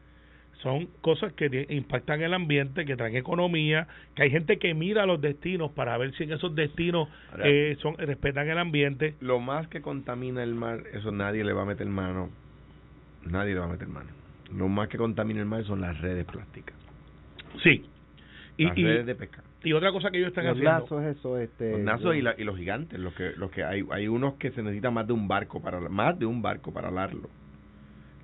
[0.65, 5.21] son cosas que impactan el ambiente, que traen economía, que hay gente que mira los
[5.21, 9.13] destinos para ver si en esos destinos Ahora- eh, son respetan el ambiente.
[9.21, 12.31] Lo más que contamina el mar, eso nadie le va a meter mano.
[13.27, 14.09] Nadie le va a meter mano.
[14.55, 16.75] Lo más que contamina el mar son las redes plásticas.
[17.63, 17.85] Sí.
[18.57, 19.43] Y, las y, redes de pesca.
[19.63, 20.79] y otra cosa que ellos están Los haciendo.
[20.79, 21.73] lazos, eso, este...
[21.73, 24.49] Los nazos y, la- y los gigantes, los que, los que hay, hay unos que
[24.49, 27.29] se necesita más de un barco para más de un barco para alarlo,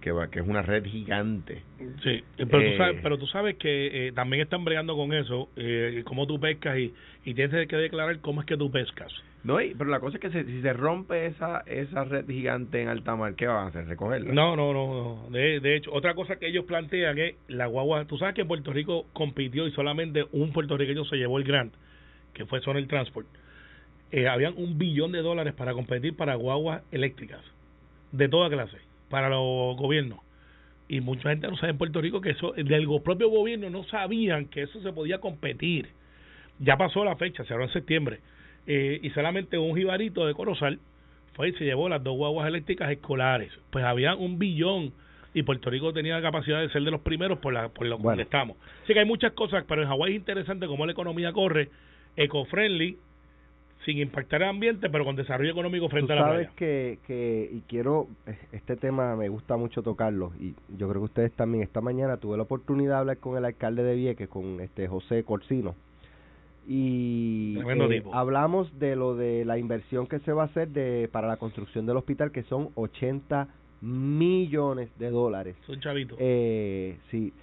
[0.02, 1.62] que va, que es una red gigante.
[2.04, 5.50] Sí, pero, Eh, tú sabes, pero tú sabes que eh, también están bregando con eso,
[5.56, 9.14] eh, cómo tú pescas y, y tienes que declarar cómo es que tú pescas.
[9.44, 12.82] No, y- pero la cosa es que se- si se rompe esa esa red gigante
[12.82, 13.86] en alta mar, ¿qué van a hacer?
[13.88, 14.34] Recogerla.
[14.34, 14.88] No, no, no.
[15.24, 15.30] no.
[15.32, 18.06] De, de hecho, otra cosa que ellos plantean es la guagua.
[18.06, 21.74] Tú sabes que Puerto Rico compitió y solamente un puertorriqueño se llevó el grant,
[22.34, 23.28] que fue Sonel Transport.
[24.12, 27.40] Eh, habían un billón de dólares para competir para guaguas eléctricas
[28.12, 28.78] de toda clase,
[29.12, 30.20] para los gobiernos.
[30.88, 34.46] Y mucha gente no sabe en Puerto Rico que eso, del propio gobierno no sabían
[34.48, 35.90] que eso se podía competir.
[36.60, 38.20] Ya pasó la fecha, se habló en septiembre.
[38.68, 40.80] Eh, y solamente un jibarito de Corozal
[41.34, 43.52] fue y se llevó las dos guaguas eléctricas escolares.
[43.70, 44.92] Pues había un billón
[45.34, 47.98] y Puerto Rico tenía la capacidad de ser de los primeros por, la, por lo
[47.98, 48.18] Bueno.
[48.18, 48.58] que estamos.
[48.84, 51.70] Así que hay muchas cosas, pero en Hawái es interesante cómo la economía corre
[52.18, 52.98] eco-friendly,
[53.86, 56.56] sin impactar el ambiente, pero con desarrollo económico Tú frente a la sabes playa.
[56.56, 61.06] que, que, y quiero, eh, este tema me gusta mucho tocarlo, y yo creo que
[61.06, 64.60] ustedes también, esta mañana tuve la oportunidad de hablar con el alcalde de Vieques, con
[64.62, 65.76] este José Corsino,
[66.68, 71.28] y eh, hablamos de lo de la inversión que se va a hacer de para
[71.28, 73.48] la construcción del hospital, que son 80
[73.82, 75.56] millones de dólares.
[75.66, 76.18] Son chavitos.
[76.22, 77.34] Eh, sí.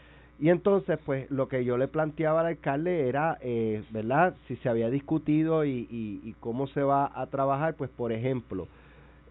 [0.41, 4.35] Y entonces, pues, lo que yo le planteaba al alcalde era, eh, ¿verdad?
[4.47, 8.69] Si se había discutido y, y, y cómo se va a trabajar, pues, por ejemplo,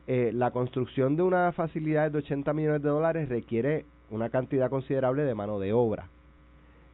[0.08, 5.24] eh, la construcción de una facilidad de 80 millones de dólares requiere una cantidad considerable
[5.24, 6.08] de mano de obra.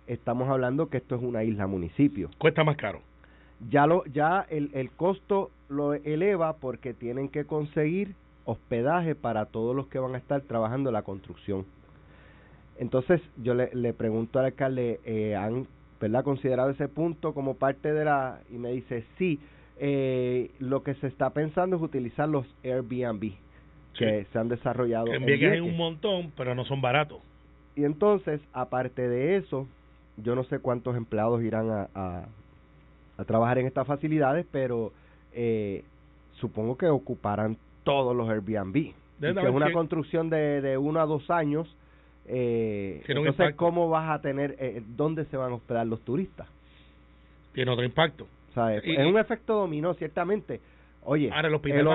[0.08, 2.32] Estamos hablando que esto es una isla municipio.
[2.40, 3.02] Cuesta más caro.
[3.70, 9.76] Ya lo ya el, el costo lo eleva porque tienen que conseguir hospedaje para todos
[9.76, 11.66] los que van a estar trabajando en la construcción.
[12.78, 15.68] Entonces yo le, le pregunto al alcalde, eh, ¿han
[16.00, 16.24] ¿verdad?
[16.24, 18.40] considerado ese punto como parte de la...
[18.52, 19.40] y me dice, sí,
[19.78, 23.34] eh, lo que se está pensando es utilizar los Airbnb
[23.98, 25.14] que se han desarrollado.
[25.14, 27.22] en Vieques hay un montón, pero no son baratos.
[27.76, 29.68] Y entonces, aparte de eso,
[30.18, 34.92] yo no sé cuántos empleados irán a, a, trabajar en estas facilidades, pero
[35.32, 35.84] eh,
[36.34, 38.94] supongo que ocuparán todos los Airbnb.
[39.20, 41.68] Que es una construcción de, de uno a dos años.
[42.26, 46.48] Eh, entonces, ¿cómo vas a tener, eh, dónde se van a hospedar los turistas?
[47.54, 48.28] Tiene otro impacto.
[48.56, 50.60] es un efecto dominó, ciertamente.
[51.06, 51.88] Oye, el hospital,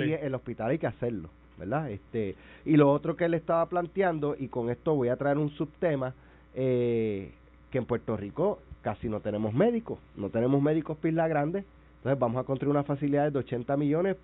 [0.00, 1.90] el hospital hay que hacerlo, ¿verdad?
[1.90, 5.50] Este y lo otro que él estaba planteando y con esto voy a traer un
[5.50, 6.12] subtema
[6.54, 7.30] eh,
[7.70, 11.64] que en Puerto Rico casi no tenemos médicos, no tenemos médicos Pila Grande,
[11.98, 14.16] entonces vamos a construir una facilidad de 80 millones,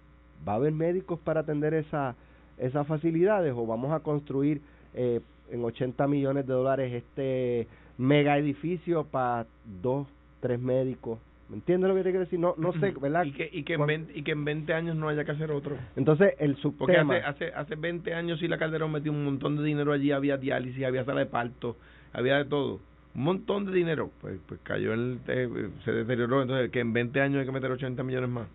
[0.46, 2.16] va a haber médicos para atender esa
[2.58, 4.60] esas facilidades o vamos a construir
[4.94, 7.66] eh, en 80 millones de dólares este
[7.98, 9.46] mega edificio para
[9.82, 10.06] dos,
[10.40, 11.18] tres médicos
[11.52, 12.40] ¿Me entiendes lo que te quiero decir?
[12.40, 13.24] No, no sé, ¿verdad?
[13.26, 15.50] Y que, y, que en 20, y que en 20 años no haya que hacer
[15.50, 15.76] otro.
[15.96, 17.04] Entonces, el subtema...
[17.04, 20.12] Porque hace, hace, hace 20 años sí la Calderón metió un montón de dinero allí,
[20.12, 21.76] había diálisis, había sala de parto,
[22.14, 22.80] había de todo.
[23.14, 24.10] Un montón de dinero.
[24.22, 26.40] Pues, pues cayó, el, eh, se deterioró.
[26.40, 28.48] Entonces, que en 20 años hay que meter 80 millones más.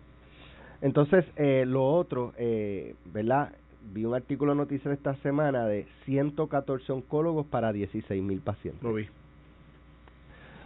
[0.82, 3.52] Entonces, eh, lo otro, eh, ¿verdad?
[3.82, 8.82] Vi un artículo de noticias esta semana de 114 oncólogos para 16 mil pacientes.
[8.82, 9.06] Lo vi.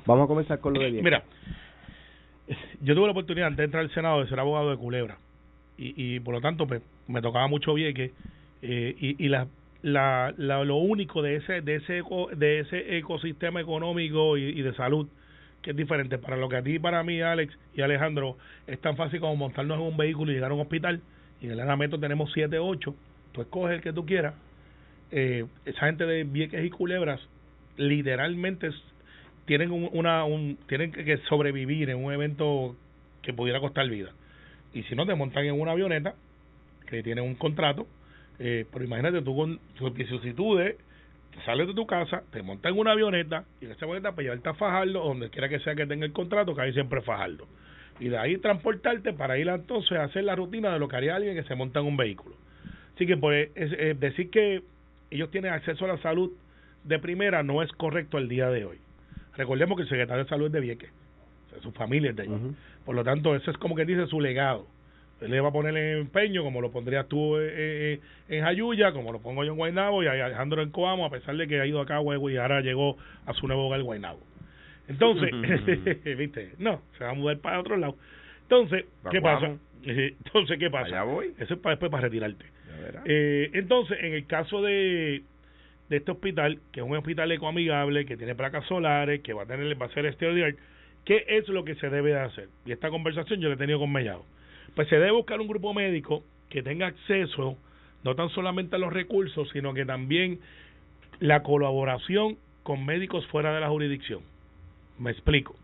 [0.06, 1.04] Vamos a comenzar con lo de bien.
[1.04, 1.22] Mira,
[2.80, 5.18] yo tuve la oportunidad antes de entrar al Senado de ser abogado de Culebra
[5.76, 8.12] y, y por lo tanto pues, me tocaba mucho Vieques
[8.62, 9.46] eh, y, y la,
[9.82, 12.02] la, lo único de ese de ese
[12.36, 15.08] de ese ecosistema económico y, de salud
[15.60, 18.96] que es diferente para lo que a ti para mí Alex y Alejandro es tan
[18.96, 21.00] fácil como montarnos en un vehículo y llegar a un hospital
[21.42, 22.94] y en el Anameto tenemos siete ocho.
[23.32, 24.34] Tú escoges el que tú quieras.
[25.10, 27.20] Eh, esa gente de Vieques y Culebras
[27.76, 28.70] literalmente
[29.44, 32.76] tienen una un, tienen que sobrevivir en un evento
[33.22, 34.12] que pudiera costar vida.
[34.72, 36.14] Y si no te montan en una avioneta
[36.86, 37.86] que tiene un contrato.
[38.38, 40.76] Eh, pero imagínate tú con tus vicisitudes
[41.44, 44.48] sales de tu casa, te montas en una avioneta y en esa avioneta para llevarte
[44.48, 47.46] a Fajardo, donde quiera que sea que tenga el contrato, que hay siempre Fajardo.
[48.00, 51.16] Y de ahí transportarte para ir entonces a hacer la rutina de lo que haría
[51.16, 52.34] alguien que se monta en un vehículo.
[52.94, 54.62] Así que pues, es, decir que
[55.10, 56.30] ellos tienen acceso a la salud
[56.84, 58.78] de primera no es correcto el día de hoy.
[59.36, 60.90] Recordemos que el secretario de salud es de Vieques,
[61.62, 62.54] su familia es de allí.
[62.84, 64.66] Por lo tanto, eso es como que dice su legado.
[65.22, 68.92] Él le va a poner el empeño, como lo pondrías tú eh, eh, en Jayuya,
[68.92, 71.66] como lo pongo yo en Guaynabo y Alejandro en Coamo, a pesar de que ha
[71.66, 74.18] ido acá a y ahora llegó a su nuevo hogar Guaynabo.
[74.92, 75.30] Entonces,
[76.18, 76.52] ¿viste?
[76.58, 77.96] No, se va a mudar para otro lado.
[78.42, 79.56] Entonces, ¿qué pasa?
[79.84, 80.86] Entonces, ¿qué pasa?
[80.86, 81.32] Allá voy.
[81.38, 82.44] Eso es para después para retirarte.
[83.04, 85.22] Eh, entonces, en el caso de,
[85.88, 89.46] de este hospital, que es un hospital ecoamigable, que tiene placas solares, que va a
[89.46, 90.56] tener va a ser este
[91.04, 92.48] ¿qué es lo que se debe de hacer?
[92.66, 94.24] Y esta conversación yo la he tenido con Mellado
[94.74, 97.56] pues se debe buscar un grupo médico que tenga acceso
[98.04, 100.40] no tan solamente a los recursos, sino que también
[101.20, 104.22] la colaboración con médicos fuera de la jurisdicción.
[104.98, 105.56] Me explico.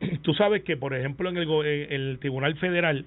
[0.22, 3.04] Tú sabes que, por ejemplo, en el, Tribunal Federal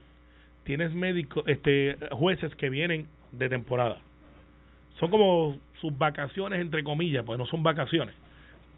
[0.63, 3.99] tienes médicos, este, jueces que vienen de temporada.
[4.99, 8.15] Son como sus vacaciones, entre comillas, pues no son vacaciones.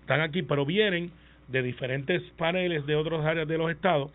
[0.02, 1.12] Están aquí, pero vienen
[1.48, 4.12] de diferentes paneles de otras áreas de los estados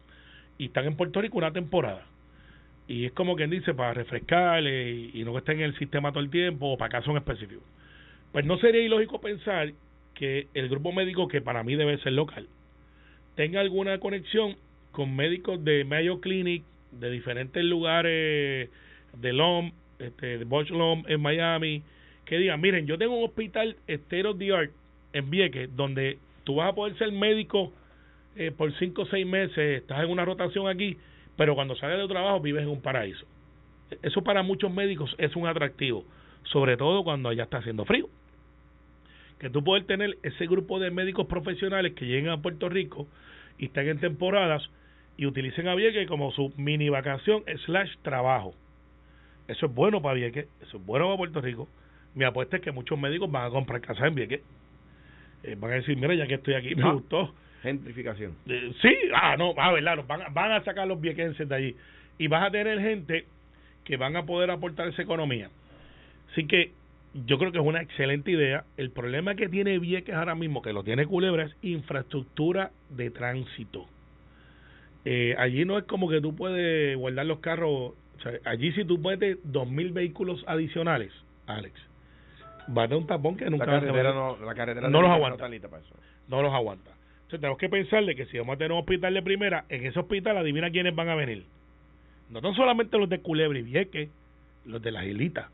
[0.59, 2.05] y están en Puerto Rico una temporada.
[2.89, 6.23] Y es como quien dice, para refrescarle y, no que estén en el sistema todo
[6.23, 7.65] el tiempo o para casos específicos.
[8.33, 9.73] Pues no sería ilógico pensar
[10.17, 12.49] que el grupo médico, que para mí debe ser local,
[13.37, 14.57] tenga alguna conexión
[14.91, 18.71] con médicos de Mayo Clinic, de diferentes lugares,
[19.13, 21.83] de LOM, este, de Bosch LOM en Miami,
[22.25, 24.71] que digan, miren, yo tengo un hospital estero de art
[25.13, 27.73] en Vieques, donde tú vas a poder ser médico
[28.37, 30.97] eh, por cinco o seis meses, estás en una rotación aquí,
[31.37, 33.27] pero cuando sales de trabajo vives en un paraíso.
[34.03, 36.05] Eso para muchos médicos es un atractivo,
[36.45, 38.09] sobre todo cuando ya está haciendo frío.
[39.39, 43.07] Que tú puedes tener ese grupo de médicos profesionales que lleguen a Puerto Rico
[43.59, 44.69] y estén en temporadas
[45.17, 48.55] y utilicen a Vieques como su mini vacación slash trabajo.
[49.49, 51.69] Eso es bueno para Vieques, eso es bueno para Puerto Rico.
[52.15, 54.41] Mi apuesta es que muchos médicos van a comprar casa en Vieques.
[55.43, 56.93] Eh, van a decir, mira, ya que estoy aquí, me ah.
[56.93, 58.35] gustó gentrificación.
[58.47, 61.77] Eh, sí, ah, no, a verdad, van, van a sacar los viequenses de allí.
[62.19, 63.27] Y vas a tener gente
[63.85, 65.51] que van a poder aportar esa economía.
[66.33, 66.73] Así que
[67.25, 68.65] yo creo que es una excelente idea.
[68.77, 73.87] El problema que tiene Vieques ahora mismo, que lo tiene Culebra, es infraestructura de tránsito.
[75.05, 78.85] Eh, allí no es como que tú puedes guardar los carros O sea, allí si
[78.85, 81.13] tú metes 2.000 vehículos adicionales,
[81.47, 81.75] Alex,
[82.77, 85.01] va a tener un tapón que nunca la va a carretera no, la carretera no
[85.01, 85.39] los aguanta.
[85.39, 85.95] para eso.
[86.29, 86.91] no los aguanta.
[87.17, 89.99] Entonces tenemos que pensarle que si vamos a tener un hospital de primera, en ese
[89.99, 91.45] hospital adivina quiénes van a venir.
[92.31, 94.11] No son solamente los de Culebra y Vieques,
[94.65, 95.47] los de las islitas.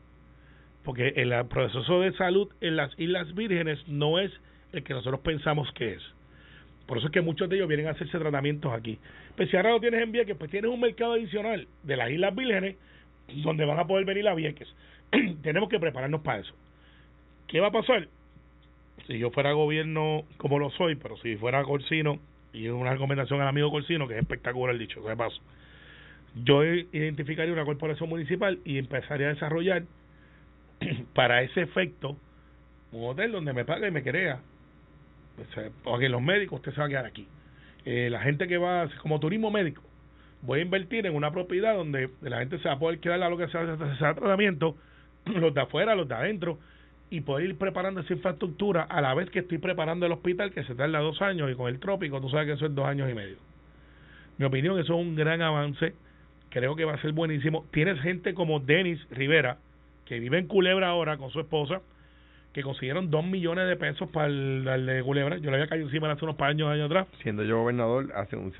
[0.83, 4.31] Porque el proceso de salud en las Islas Vírgenes no es
[4.73, 6.03] el que nosotros pensamos que es.
[6.87, 8.99] Por eso es que muchos de ellos vienen a hacerse tratamientos aquí.
[9.37, 12.35] Pues si ahora lo tienes en Vieques, pues tienes un mercado adicional de las Islas
[12.35, 12.75] Vírgenes
[13.43, 14.67] donde van a poder venir a Vieques.
[15.41, 16.53] Tenemos que prepararnos para eso.
[17.47, 18.07] ¿Qué va a pasar?
[19.07, 22.19] si yo fuera gobierno como lo soy, pero si fuera Corsino,
[22.53, 25.41] y una recomendación al amigo Corsino, que es espectacular el dicho, de paso,
[26.43, 29.83] yo identificaría una corporación municipal y empezaría a desarrollar
[31.13, 32.17] para ese efecto
[32.91, 34.39] un hotel donde me pague y me crea.
[35.83, 37.27] Porque los médicos usted se va a quedar aquí.
[37.85, 39.81] Eh, la gente que va, como turismo médico,
[40.41, 43.29] voy a invertir en una propiedad donde la gente se va a poder quedar a
[43.29, 44.77] lo que sea, sea tratamiento,
[45.25, 46.59] los de afuera, los de adentro,
[47.09, 50.63] y poder ir preparando esa infraestructura a la vez que estoy preparando el hospital que
[50.63, 53.09] se tarda dos años y con el trópico tú sabes que eso es dos años
[53.09, 53.37] y medio.
[54.37, 55.93] Mi opinión, eso es un gran avance,
[56.49, 57.65] creo que va a ser buenísimo.
[57.71, 59.57] Tienes gente como Denis Rivera,
[60.05, 61.81] que vive en Culebra ahora con su esposa,
[62.53, 65.37] que consiguieron dos millones de pesos para el, el de Culebra.
[65.37, 67.07] Yo le había caído encima hace unos años, años atrás.
[67.23, 68.53] Siendo yo gobernador, hace un,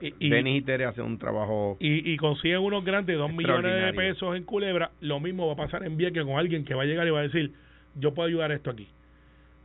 [0.00, 3.92] Y- Denis y Tere hacen un trabajo y, y consiguen unos grandes dos millones de
[3.94, 6.86] pesos en Culebra, lo mismo va a pasar en Vieques con alguien que va a
[6.86, 7.52] llegar y va a decir,
[7.96, 8.86] yo puedo ayudar a esto aquí.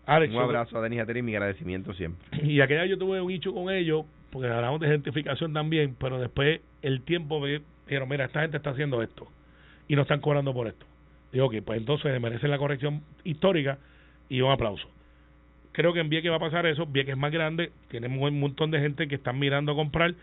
[0.07, 2.25] Alex, un abrazo a Denis y a Tere y mi agradecimiento siempre.
[2.43, 6.61] y aquella yo tuve un hecho con ellos, porque hablamos de identificación también, pero después
[6.81, 9.27] el tiempo me dijeron, mira, esta gente está haciendo esto
[9.87, 10.85] y no están cobrando por esto.
[11.37, 13.77] Digo, ok, pues entonces merecen la corrección histórica
[14.27, 14.87] y un aplauso.
[15.71, 18.71] Creo que en Vieques va a pasar eso, Vieques es más grande, tiene un montón
[18.71, 20.15] de gente que están mirando a comprar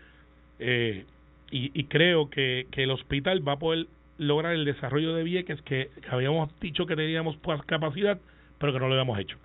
[0.59, 1.05] eh,
[1.51, 3.87] y, creo que, que el hospital va a poder
[4.17, 8.19] lograr el desarrollo de Vieques que habíamos dicho que teníamos capacidad,
[8.57, 9.37] pero que no lo habíamos hecho.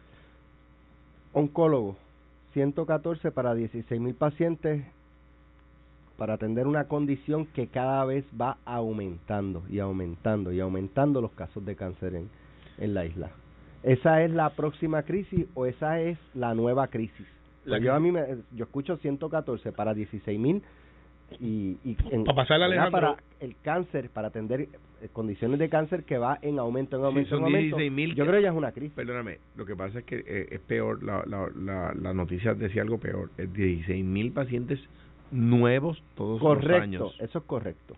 [1.33, 1.97] Oncólogo,
[2.55, 4.83] 114 para 16 mil pacientes
[6.21, 11.65] para atender una condición que cada vez va aumentando y aumentando y aumentando los casos
[11.65, 12.29] de cáncer en,
[12.77, 13.31] en la isla.
[13.83, 17.27] ¿Esa es la próxima crisis o esa es la nueva crisis?
[17.65, 18.21] La Pues yo a mí me,
[18.55, 20.61] yo escucho 114 para 16 mil
[21.41, 22.85] y, y en- Pa' pasarle a ¿verdad?
[22.89, 23.17] Alejandro.
[23.17, 27.31] para el cáncer, para atender eh, condiciones de cáncer que va en aumento, en aumento,
[27.31, 27.79] son en aumento.
[27.79, 28.93] 16.000 Yo creo que ya es una crisis.
[28.95, 32.83] Perdóname, lo que pasa es que eh, es peor, la, la, la, la noticia decía
[32.83, 34.79] algo peor, es 16 mil pacientes
[35.31, 37.17] nuevos todos los Correcto, años.
[37.21, 37.95] eso es correcto.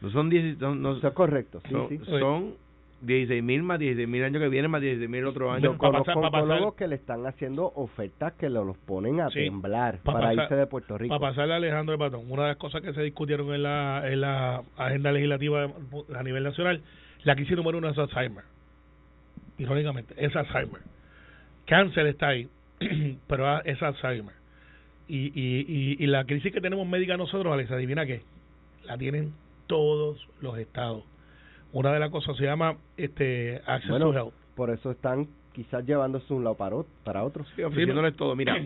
[0.00, 1.98] No son 10, son, no, Eso es correcto, sí, son, sí.
[2.18, 2.54] son
[3.02, 5.62] 16 mil más 16 mil años que vienen más 16 mil otro año.
[5.72, 9.98] Yo conozco oncólogos que le están haciendo ofertas que lo- los ponen a Sí, temblar
[9.98, 11.18] pa' para pasar- irse de Puerto Rico.
[11.18, 14.02] Para pasarle a Alejandro el batón, una de las cosas que se discutieron en la,
[14.10, 15.68] en la agenda legislativa
[16.14, 16.80] a nivel nacional,
[17.24, 18.44] la crisis número uno es Alzheimer.
[19.58, 20.80] Irónicamente, es Alzheimer.
[21.66, 22.48] Cáncer está ahí,
[23.28, 24.34] pero es Alzheimer.
[25.08, 28.22] Y, y, y, y la crisis que tenemos médica nosotros, Alex, adivina qué,
[28.84, 29.32] la tienen
[29.66, 31.04] todos los estados.
[31.72, 34.34] Una de las cosas se llama este Access Bueno, to Health.
[34.54, 37.44] Por eso están quizás llevándose un lado para, ot- para otro.
[37.56, 38.36] Sí, ofreciéndoles todo.
[38.36, 38.56] Mira,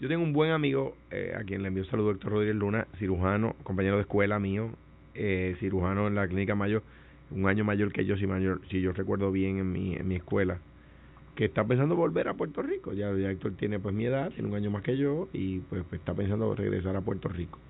[0.00, 3.54] yo tengo un buen amigo eh, a quien le envío saludo, Héctor Rodríguez Luna, cirujano,
[3.62, 4.70] compañero de escuela mío,
[5.14, 6.82] eh, cirujano en la clínica Mayo,
[7.30, 10.16] un año mayor que yo, si, mayor, si yo recuerdo bien en mi, en mi
[10.16, 10.58] escuela,
[11.38, 12.92] que está pensando volver a Puerto Rico.
[12.92, 15.84] Ya, ya Héctor tiene pues mi edad, tiene un año más que yo y pues,
[15.88, 17.60] pues, está pensando regresar a Puerto Rico.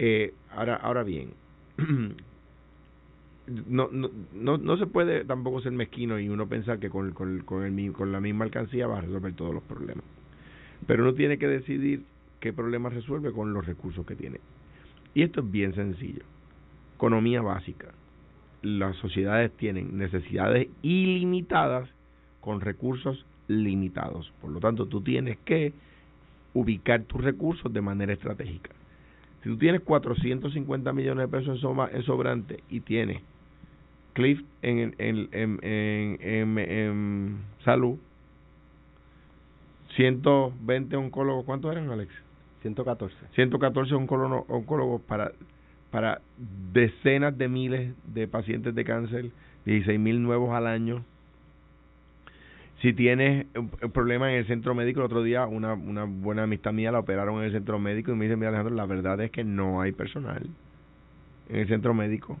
[0.00, 1.30] Eh, ahora, ahora bien,
[3.68, 7.38] no, no, no, no se puede tampoco ser mezquino y uno pensar que con, con,
[7.42, 10.02] con, el, con la misma alcancía va a resolver todos los problemas.
[10.88, 12.02] Pero uno tiene que decidir
[12.40, 14.40] qué problema resuelve con los recursos que tiene.
[15.14, 16.24] Y esto es bien sencillo.
[16.96, 17.94] Economía básica.
[18.62, 21.88] Las sociedades tienen necesidades ilimitadas
[22.48, 24.32] con recursos limitados.
[24.40, 25.74] Por lo tanto, tú tienes que
[26.54, 28.70] ubicar tus recursos de manera estratégica.
[29.42, 33.20] Si tú tienes 450 millones de pesos en, sobrante y tienes
[34.14, 37.98] Cliff en, en, en, en, en- en salud,
[39.96, 42.10] 120 oncólogos, ¿cuántos eran, Alex?
[42.62, 43.14] 114.
[43.34, 45.32] 114 oncólogo- oncólogos para,
[45.90, 46.22] para
[46.72, 49.30] decenas de miles de pacientes de cáncer,
[49.66, 51.04] 16 mil nuevos al año.
[52.80, 56.72] Si tienes un problema en el centro médico, el otro día una, una buena amistad
[56.72, 59.30] mía la operaron en el centro médico y me dice, mira Alejandro, la verdad es
[59.30, 60.46] que no hay personal
[61.48, 62.38] en el centro médico.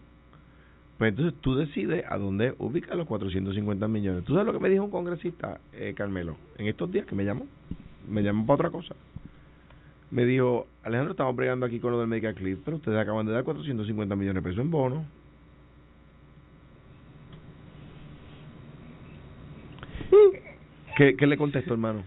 [0.96, 4.24] Pues entonces tú decides a dónde ubicas los 450 millones.
[4.24, 7.24] ¿Tú sabes lo que me dijo un congresista, eh, Carmelo, en estos días que me
[7.24, 7.46] llamó?
[8.08, 8.94] Me llamó para otra cosa
[10.10, 13.32] me dijo, Alejandro, estamos bregando aquí con lo del Medical Clip, pero ustedes acaban de
[13.32, 15.04] dar 450 millones de pesos en bonos.
[20.98, 22.02] ¿Qué, ¿Qué le contestó, hermano?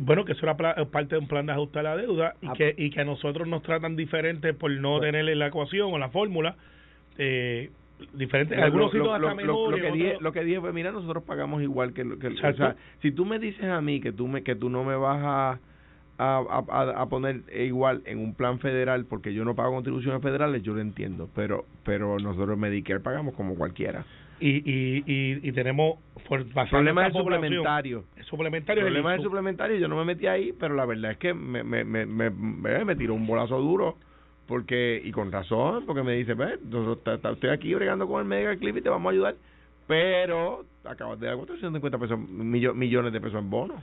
[0.00, 2.52] bueno, que eso era parte de un plan de ajuste a la deuda y, ah.
[2.56, 6.08] que, y que a nosotros nos tratan diferente por no tener la ecuación o la
[6.08, 6.56] fórmula.
[7.18, 7.70] Eh,
[8.14, 9.70] diferente, algunos sitios hasta mejor.
[9.70, 12.04] Lo, que dije, lo que dije fue, mira, nosotros pagamos igual que...
[12.18, 14.82] que o sea, si tú me dices a mí que tú, me, que tú no
[14.82, 15.58] me vas a...
[16.18, 20.62] A, a, a, poner igual en un plan federal porque yo no pago contribuciones federales,
[20.62, 24.04] yo lo entiendo, pero pero nosotros Medicare pagamos como cualquiera
[24.42, 25.98] y, y, y, y tenemos
[26.70, 30.84] problemas de suplementario el suplementario problemas de suplementario yo no me metí ahí pero la
[30.84, 33.96] verdad es que me me, me, me, me tiró un bolazo duro
[34.46, 36.58] porque y con razón porque me dice pues
[37.24, 39.34] estoy aquí bregando con el Mega Clip y te vamos a ayudar
[39.86, 43.82] pero acabas de dar 450 pesos, millones de pesos en bonos.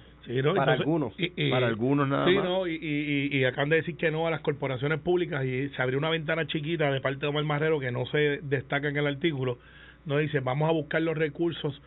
[0.55, 1.13] para algunos.
[1.51, 2.43] para algunos nada sí, más.
[2.43, 5.81] No, y, y, y, acaban de decir que no a las corporaciones públicas y se
[5.81, 9.07] abrió una ventana chiquita de parte de Omar Marrero que no se destaca en el
[9.07, 9.59] artículo
[10.05, 11.81] nos dice vamos a buscar los recursos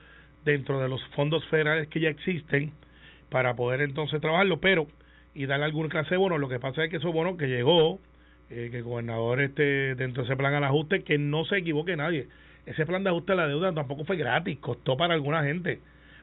[0.44, 2.72] dentro de los fondos federales que ya existen
[3.30, 4.86] para poder entonces trabajarlo, pero
[5.34, 6.38] y darle algún clase de bono.
[6.38, 7.98] Lo que pasa es que eso bono que llegó,
[8.50, 11.96] eh, que el gobernador esté dentro de ese plan al ajuste, que no se equivoque
[11.96, 12.28] nadie.
[12.66, 15.80] Ese plan de ajuste a la deuda tampoco fue gratis, costó para alguna gente.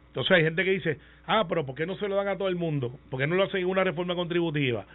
[0.07, 2.47] Entonces hay gente que dice, ah, pero ¿por qué no se lo dan a todo
[2.47, 2.91] el mundo?
[3.09, 4.85] ¿Por qué no lo hacen en una reforma contributiva?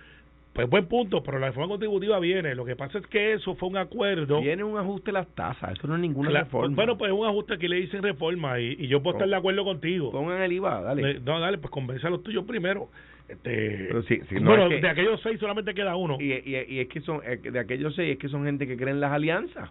[0.55, 2.55] Pues buen punto, pero la reforma contributiva viene.
[2.55, 4.41] Lo que pasa es que eso fue un acuerdo.
[4.41, 6.77] Viene un ajuste de las tasas, eso no es ninguna reforma.
[6.77, 9.35] Bueno, pues es un ajuste que le dicen reforma y, y yo puedo estar de
[9.35, 10.13] acuerdo contigo.
[10.13, 11.19] Pongan el IVA, dale.
[11.21, 12.89] No, dale, pues convence a los tuyos primero.
[13.27, 13.89] Este,
[14.39, 16.19] no bueno, de aquellos seis solamente queda uno.
[16.21, 19.13] Y, y, es que son, de aquellos seis es que son gente que creen las
[19.13, 19.71] alianzas,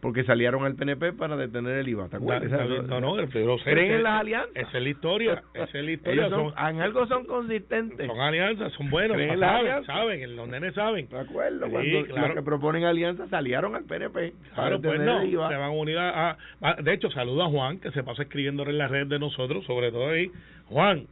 [0.00, 2.50] porque salieron al PNP para detener el IVA, ¿te acuerdas?
[2.88, 3.28] no, no,
[3.62, 4.56] creen en las alianzas.
[4.56, 6.28] Esa es la historia, esa es la historia.
[6.30, 8.08] Son, en algo son consistentes.
[8.08, 11.08] Son alianzas, son buenos, saben, saben, los nenes saben.
[11.08, 15.36] De acuerdo, cuando los que proponen alianzas salieron al PNP para claro, pues no, se
[15.36, 16.36] van a unir a,
[16.82, 19.92] De hecho, saludo a Juan, que se pasa escribiendo en las redes de nosotros, sobre
[19.92, 20.30] todo ahí.
[20.66, 21.06] Juan,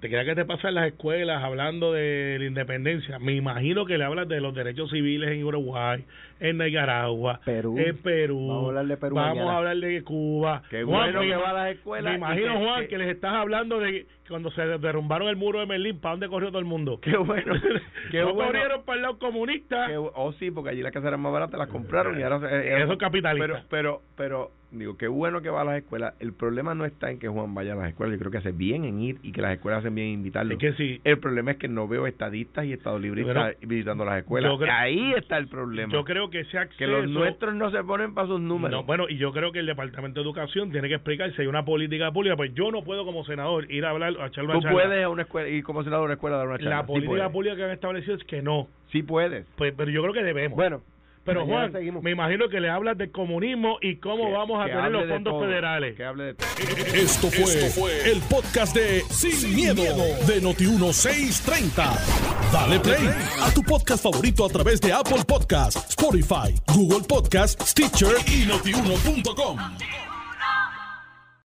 [0.00, 3.18] te queda que te pasa en las escuelas hablando de la independencia.
[3.18, 6.04] Me imagino que le hablas de los derechos civiles en Uruguay,
[6.38, 7.76] en Nicaragua, Perú.
[7.78, 8.46] en Perú.
[8.46, 9.16] Vamos a hablar de Perú.
[9.16, 10.62] Vamos a hablar de Cuba.
[10.70, 12.12] Qué bueno que va a las escuelas.
[12.12, 16.00] Me imagino, Juan, que, les estás hablando de cuando se derrumbaron el muro de Berlín,
[16.00, 17.00] ¿para dónde corrió todo el mundo?
[17.00, 17.54] Qué bueno.
[18.10, 19.88] Qué no corrieron para el lado comunista.
[20.14, 22.40] oh, sí, porque allí las casas eran más baratas, las compraron y ahora...
[22.50, 23.46] Eh, Eso es capitalista.
[23.46, 26.14] Pero, pero, pero digo, qué bueno que va a las escuelas.
[26.20, 28.14] El problema no está en que Juan vaya a las escuelas.
[28.14, 30.54] Yo creo que hace bien en ir y que las escuelas hacen bien en invitarlo.
[30.54, 31.00] Es que sí.
[31.04, 34.52] El problema es que no veo estadistas y estados libristas visitando las escuelas.
[34.70, 35.92] Ahí está el problema.
[35.92, 36.78] Yo creo que ese acceso...
[36.78, 38.80] Que los nuestros no se ponen para sus números.
[38.80, 41.48] No, bueno, y yo creo que el Departamento de Educación tiene que explicar si hay
[41.48, 42.36] una política pública.
[42.36, 45.08] Pues yo no puedo como senador ir a hablar, a echar una Tú puedes a
[45.08, 46.76] una escuela, ir como senador a una escuela a dar una charla.
[46.76, 48.68] La política pública que han establecido es que no.
[48.92, 49.46] Sí puedes.
[49.56, 50.56] Pues, pero yo creo que debemos.
[50.56, 50.82] Bueno,
[51.28, 55.06] pero Juan, me imagino que le hablas de comunismo y cómo vamos a tener los
[55.08, 55.94] fondos federales.
[55.94, 56.30] Que hable de
[56.94, 59.82] Esto fue, el podcast de Sin, miedo,
[60.26, 62.50] de Noti1630.
[62.50, 63.10] Dale play
[63.42, 69.58] a tu podcast favorito a través de Apple Podcasts, Spotify, Google Podcasts, Stitcher y notiuno.com.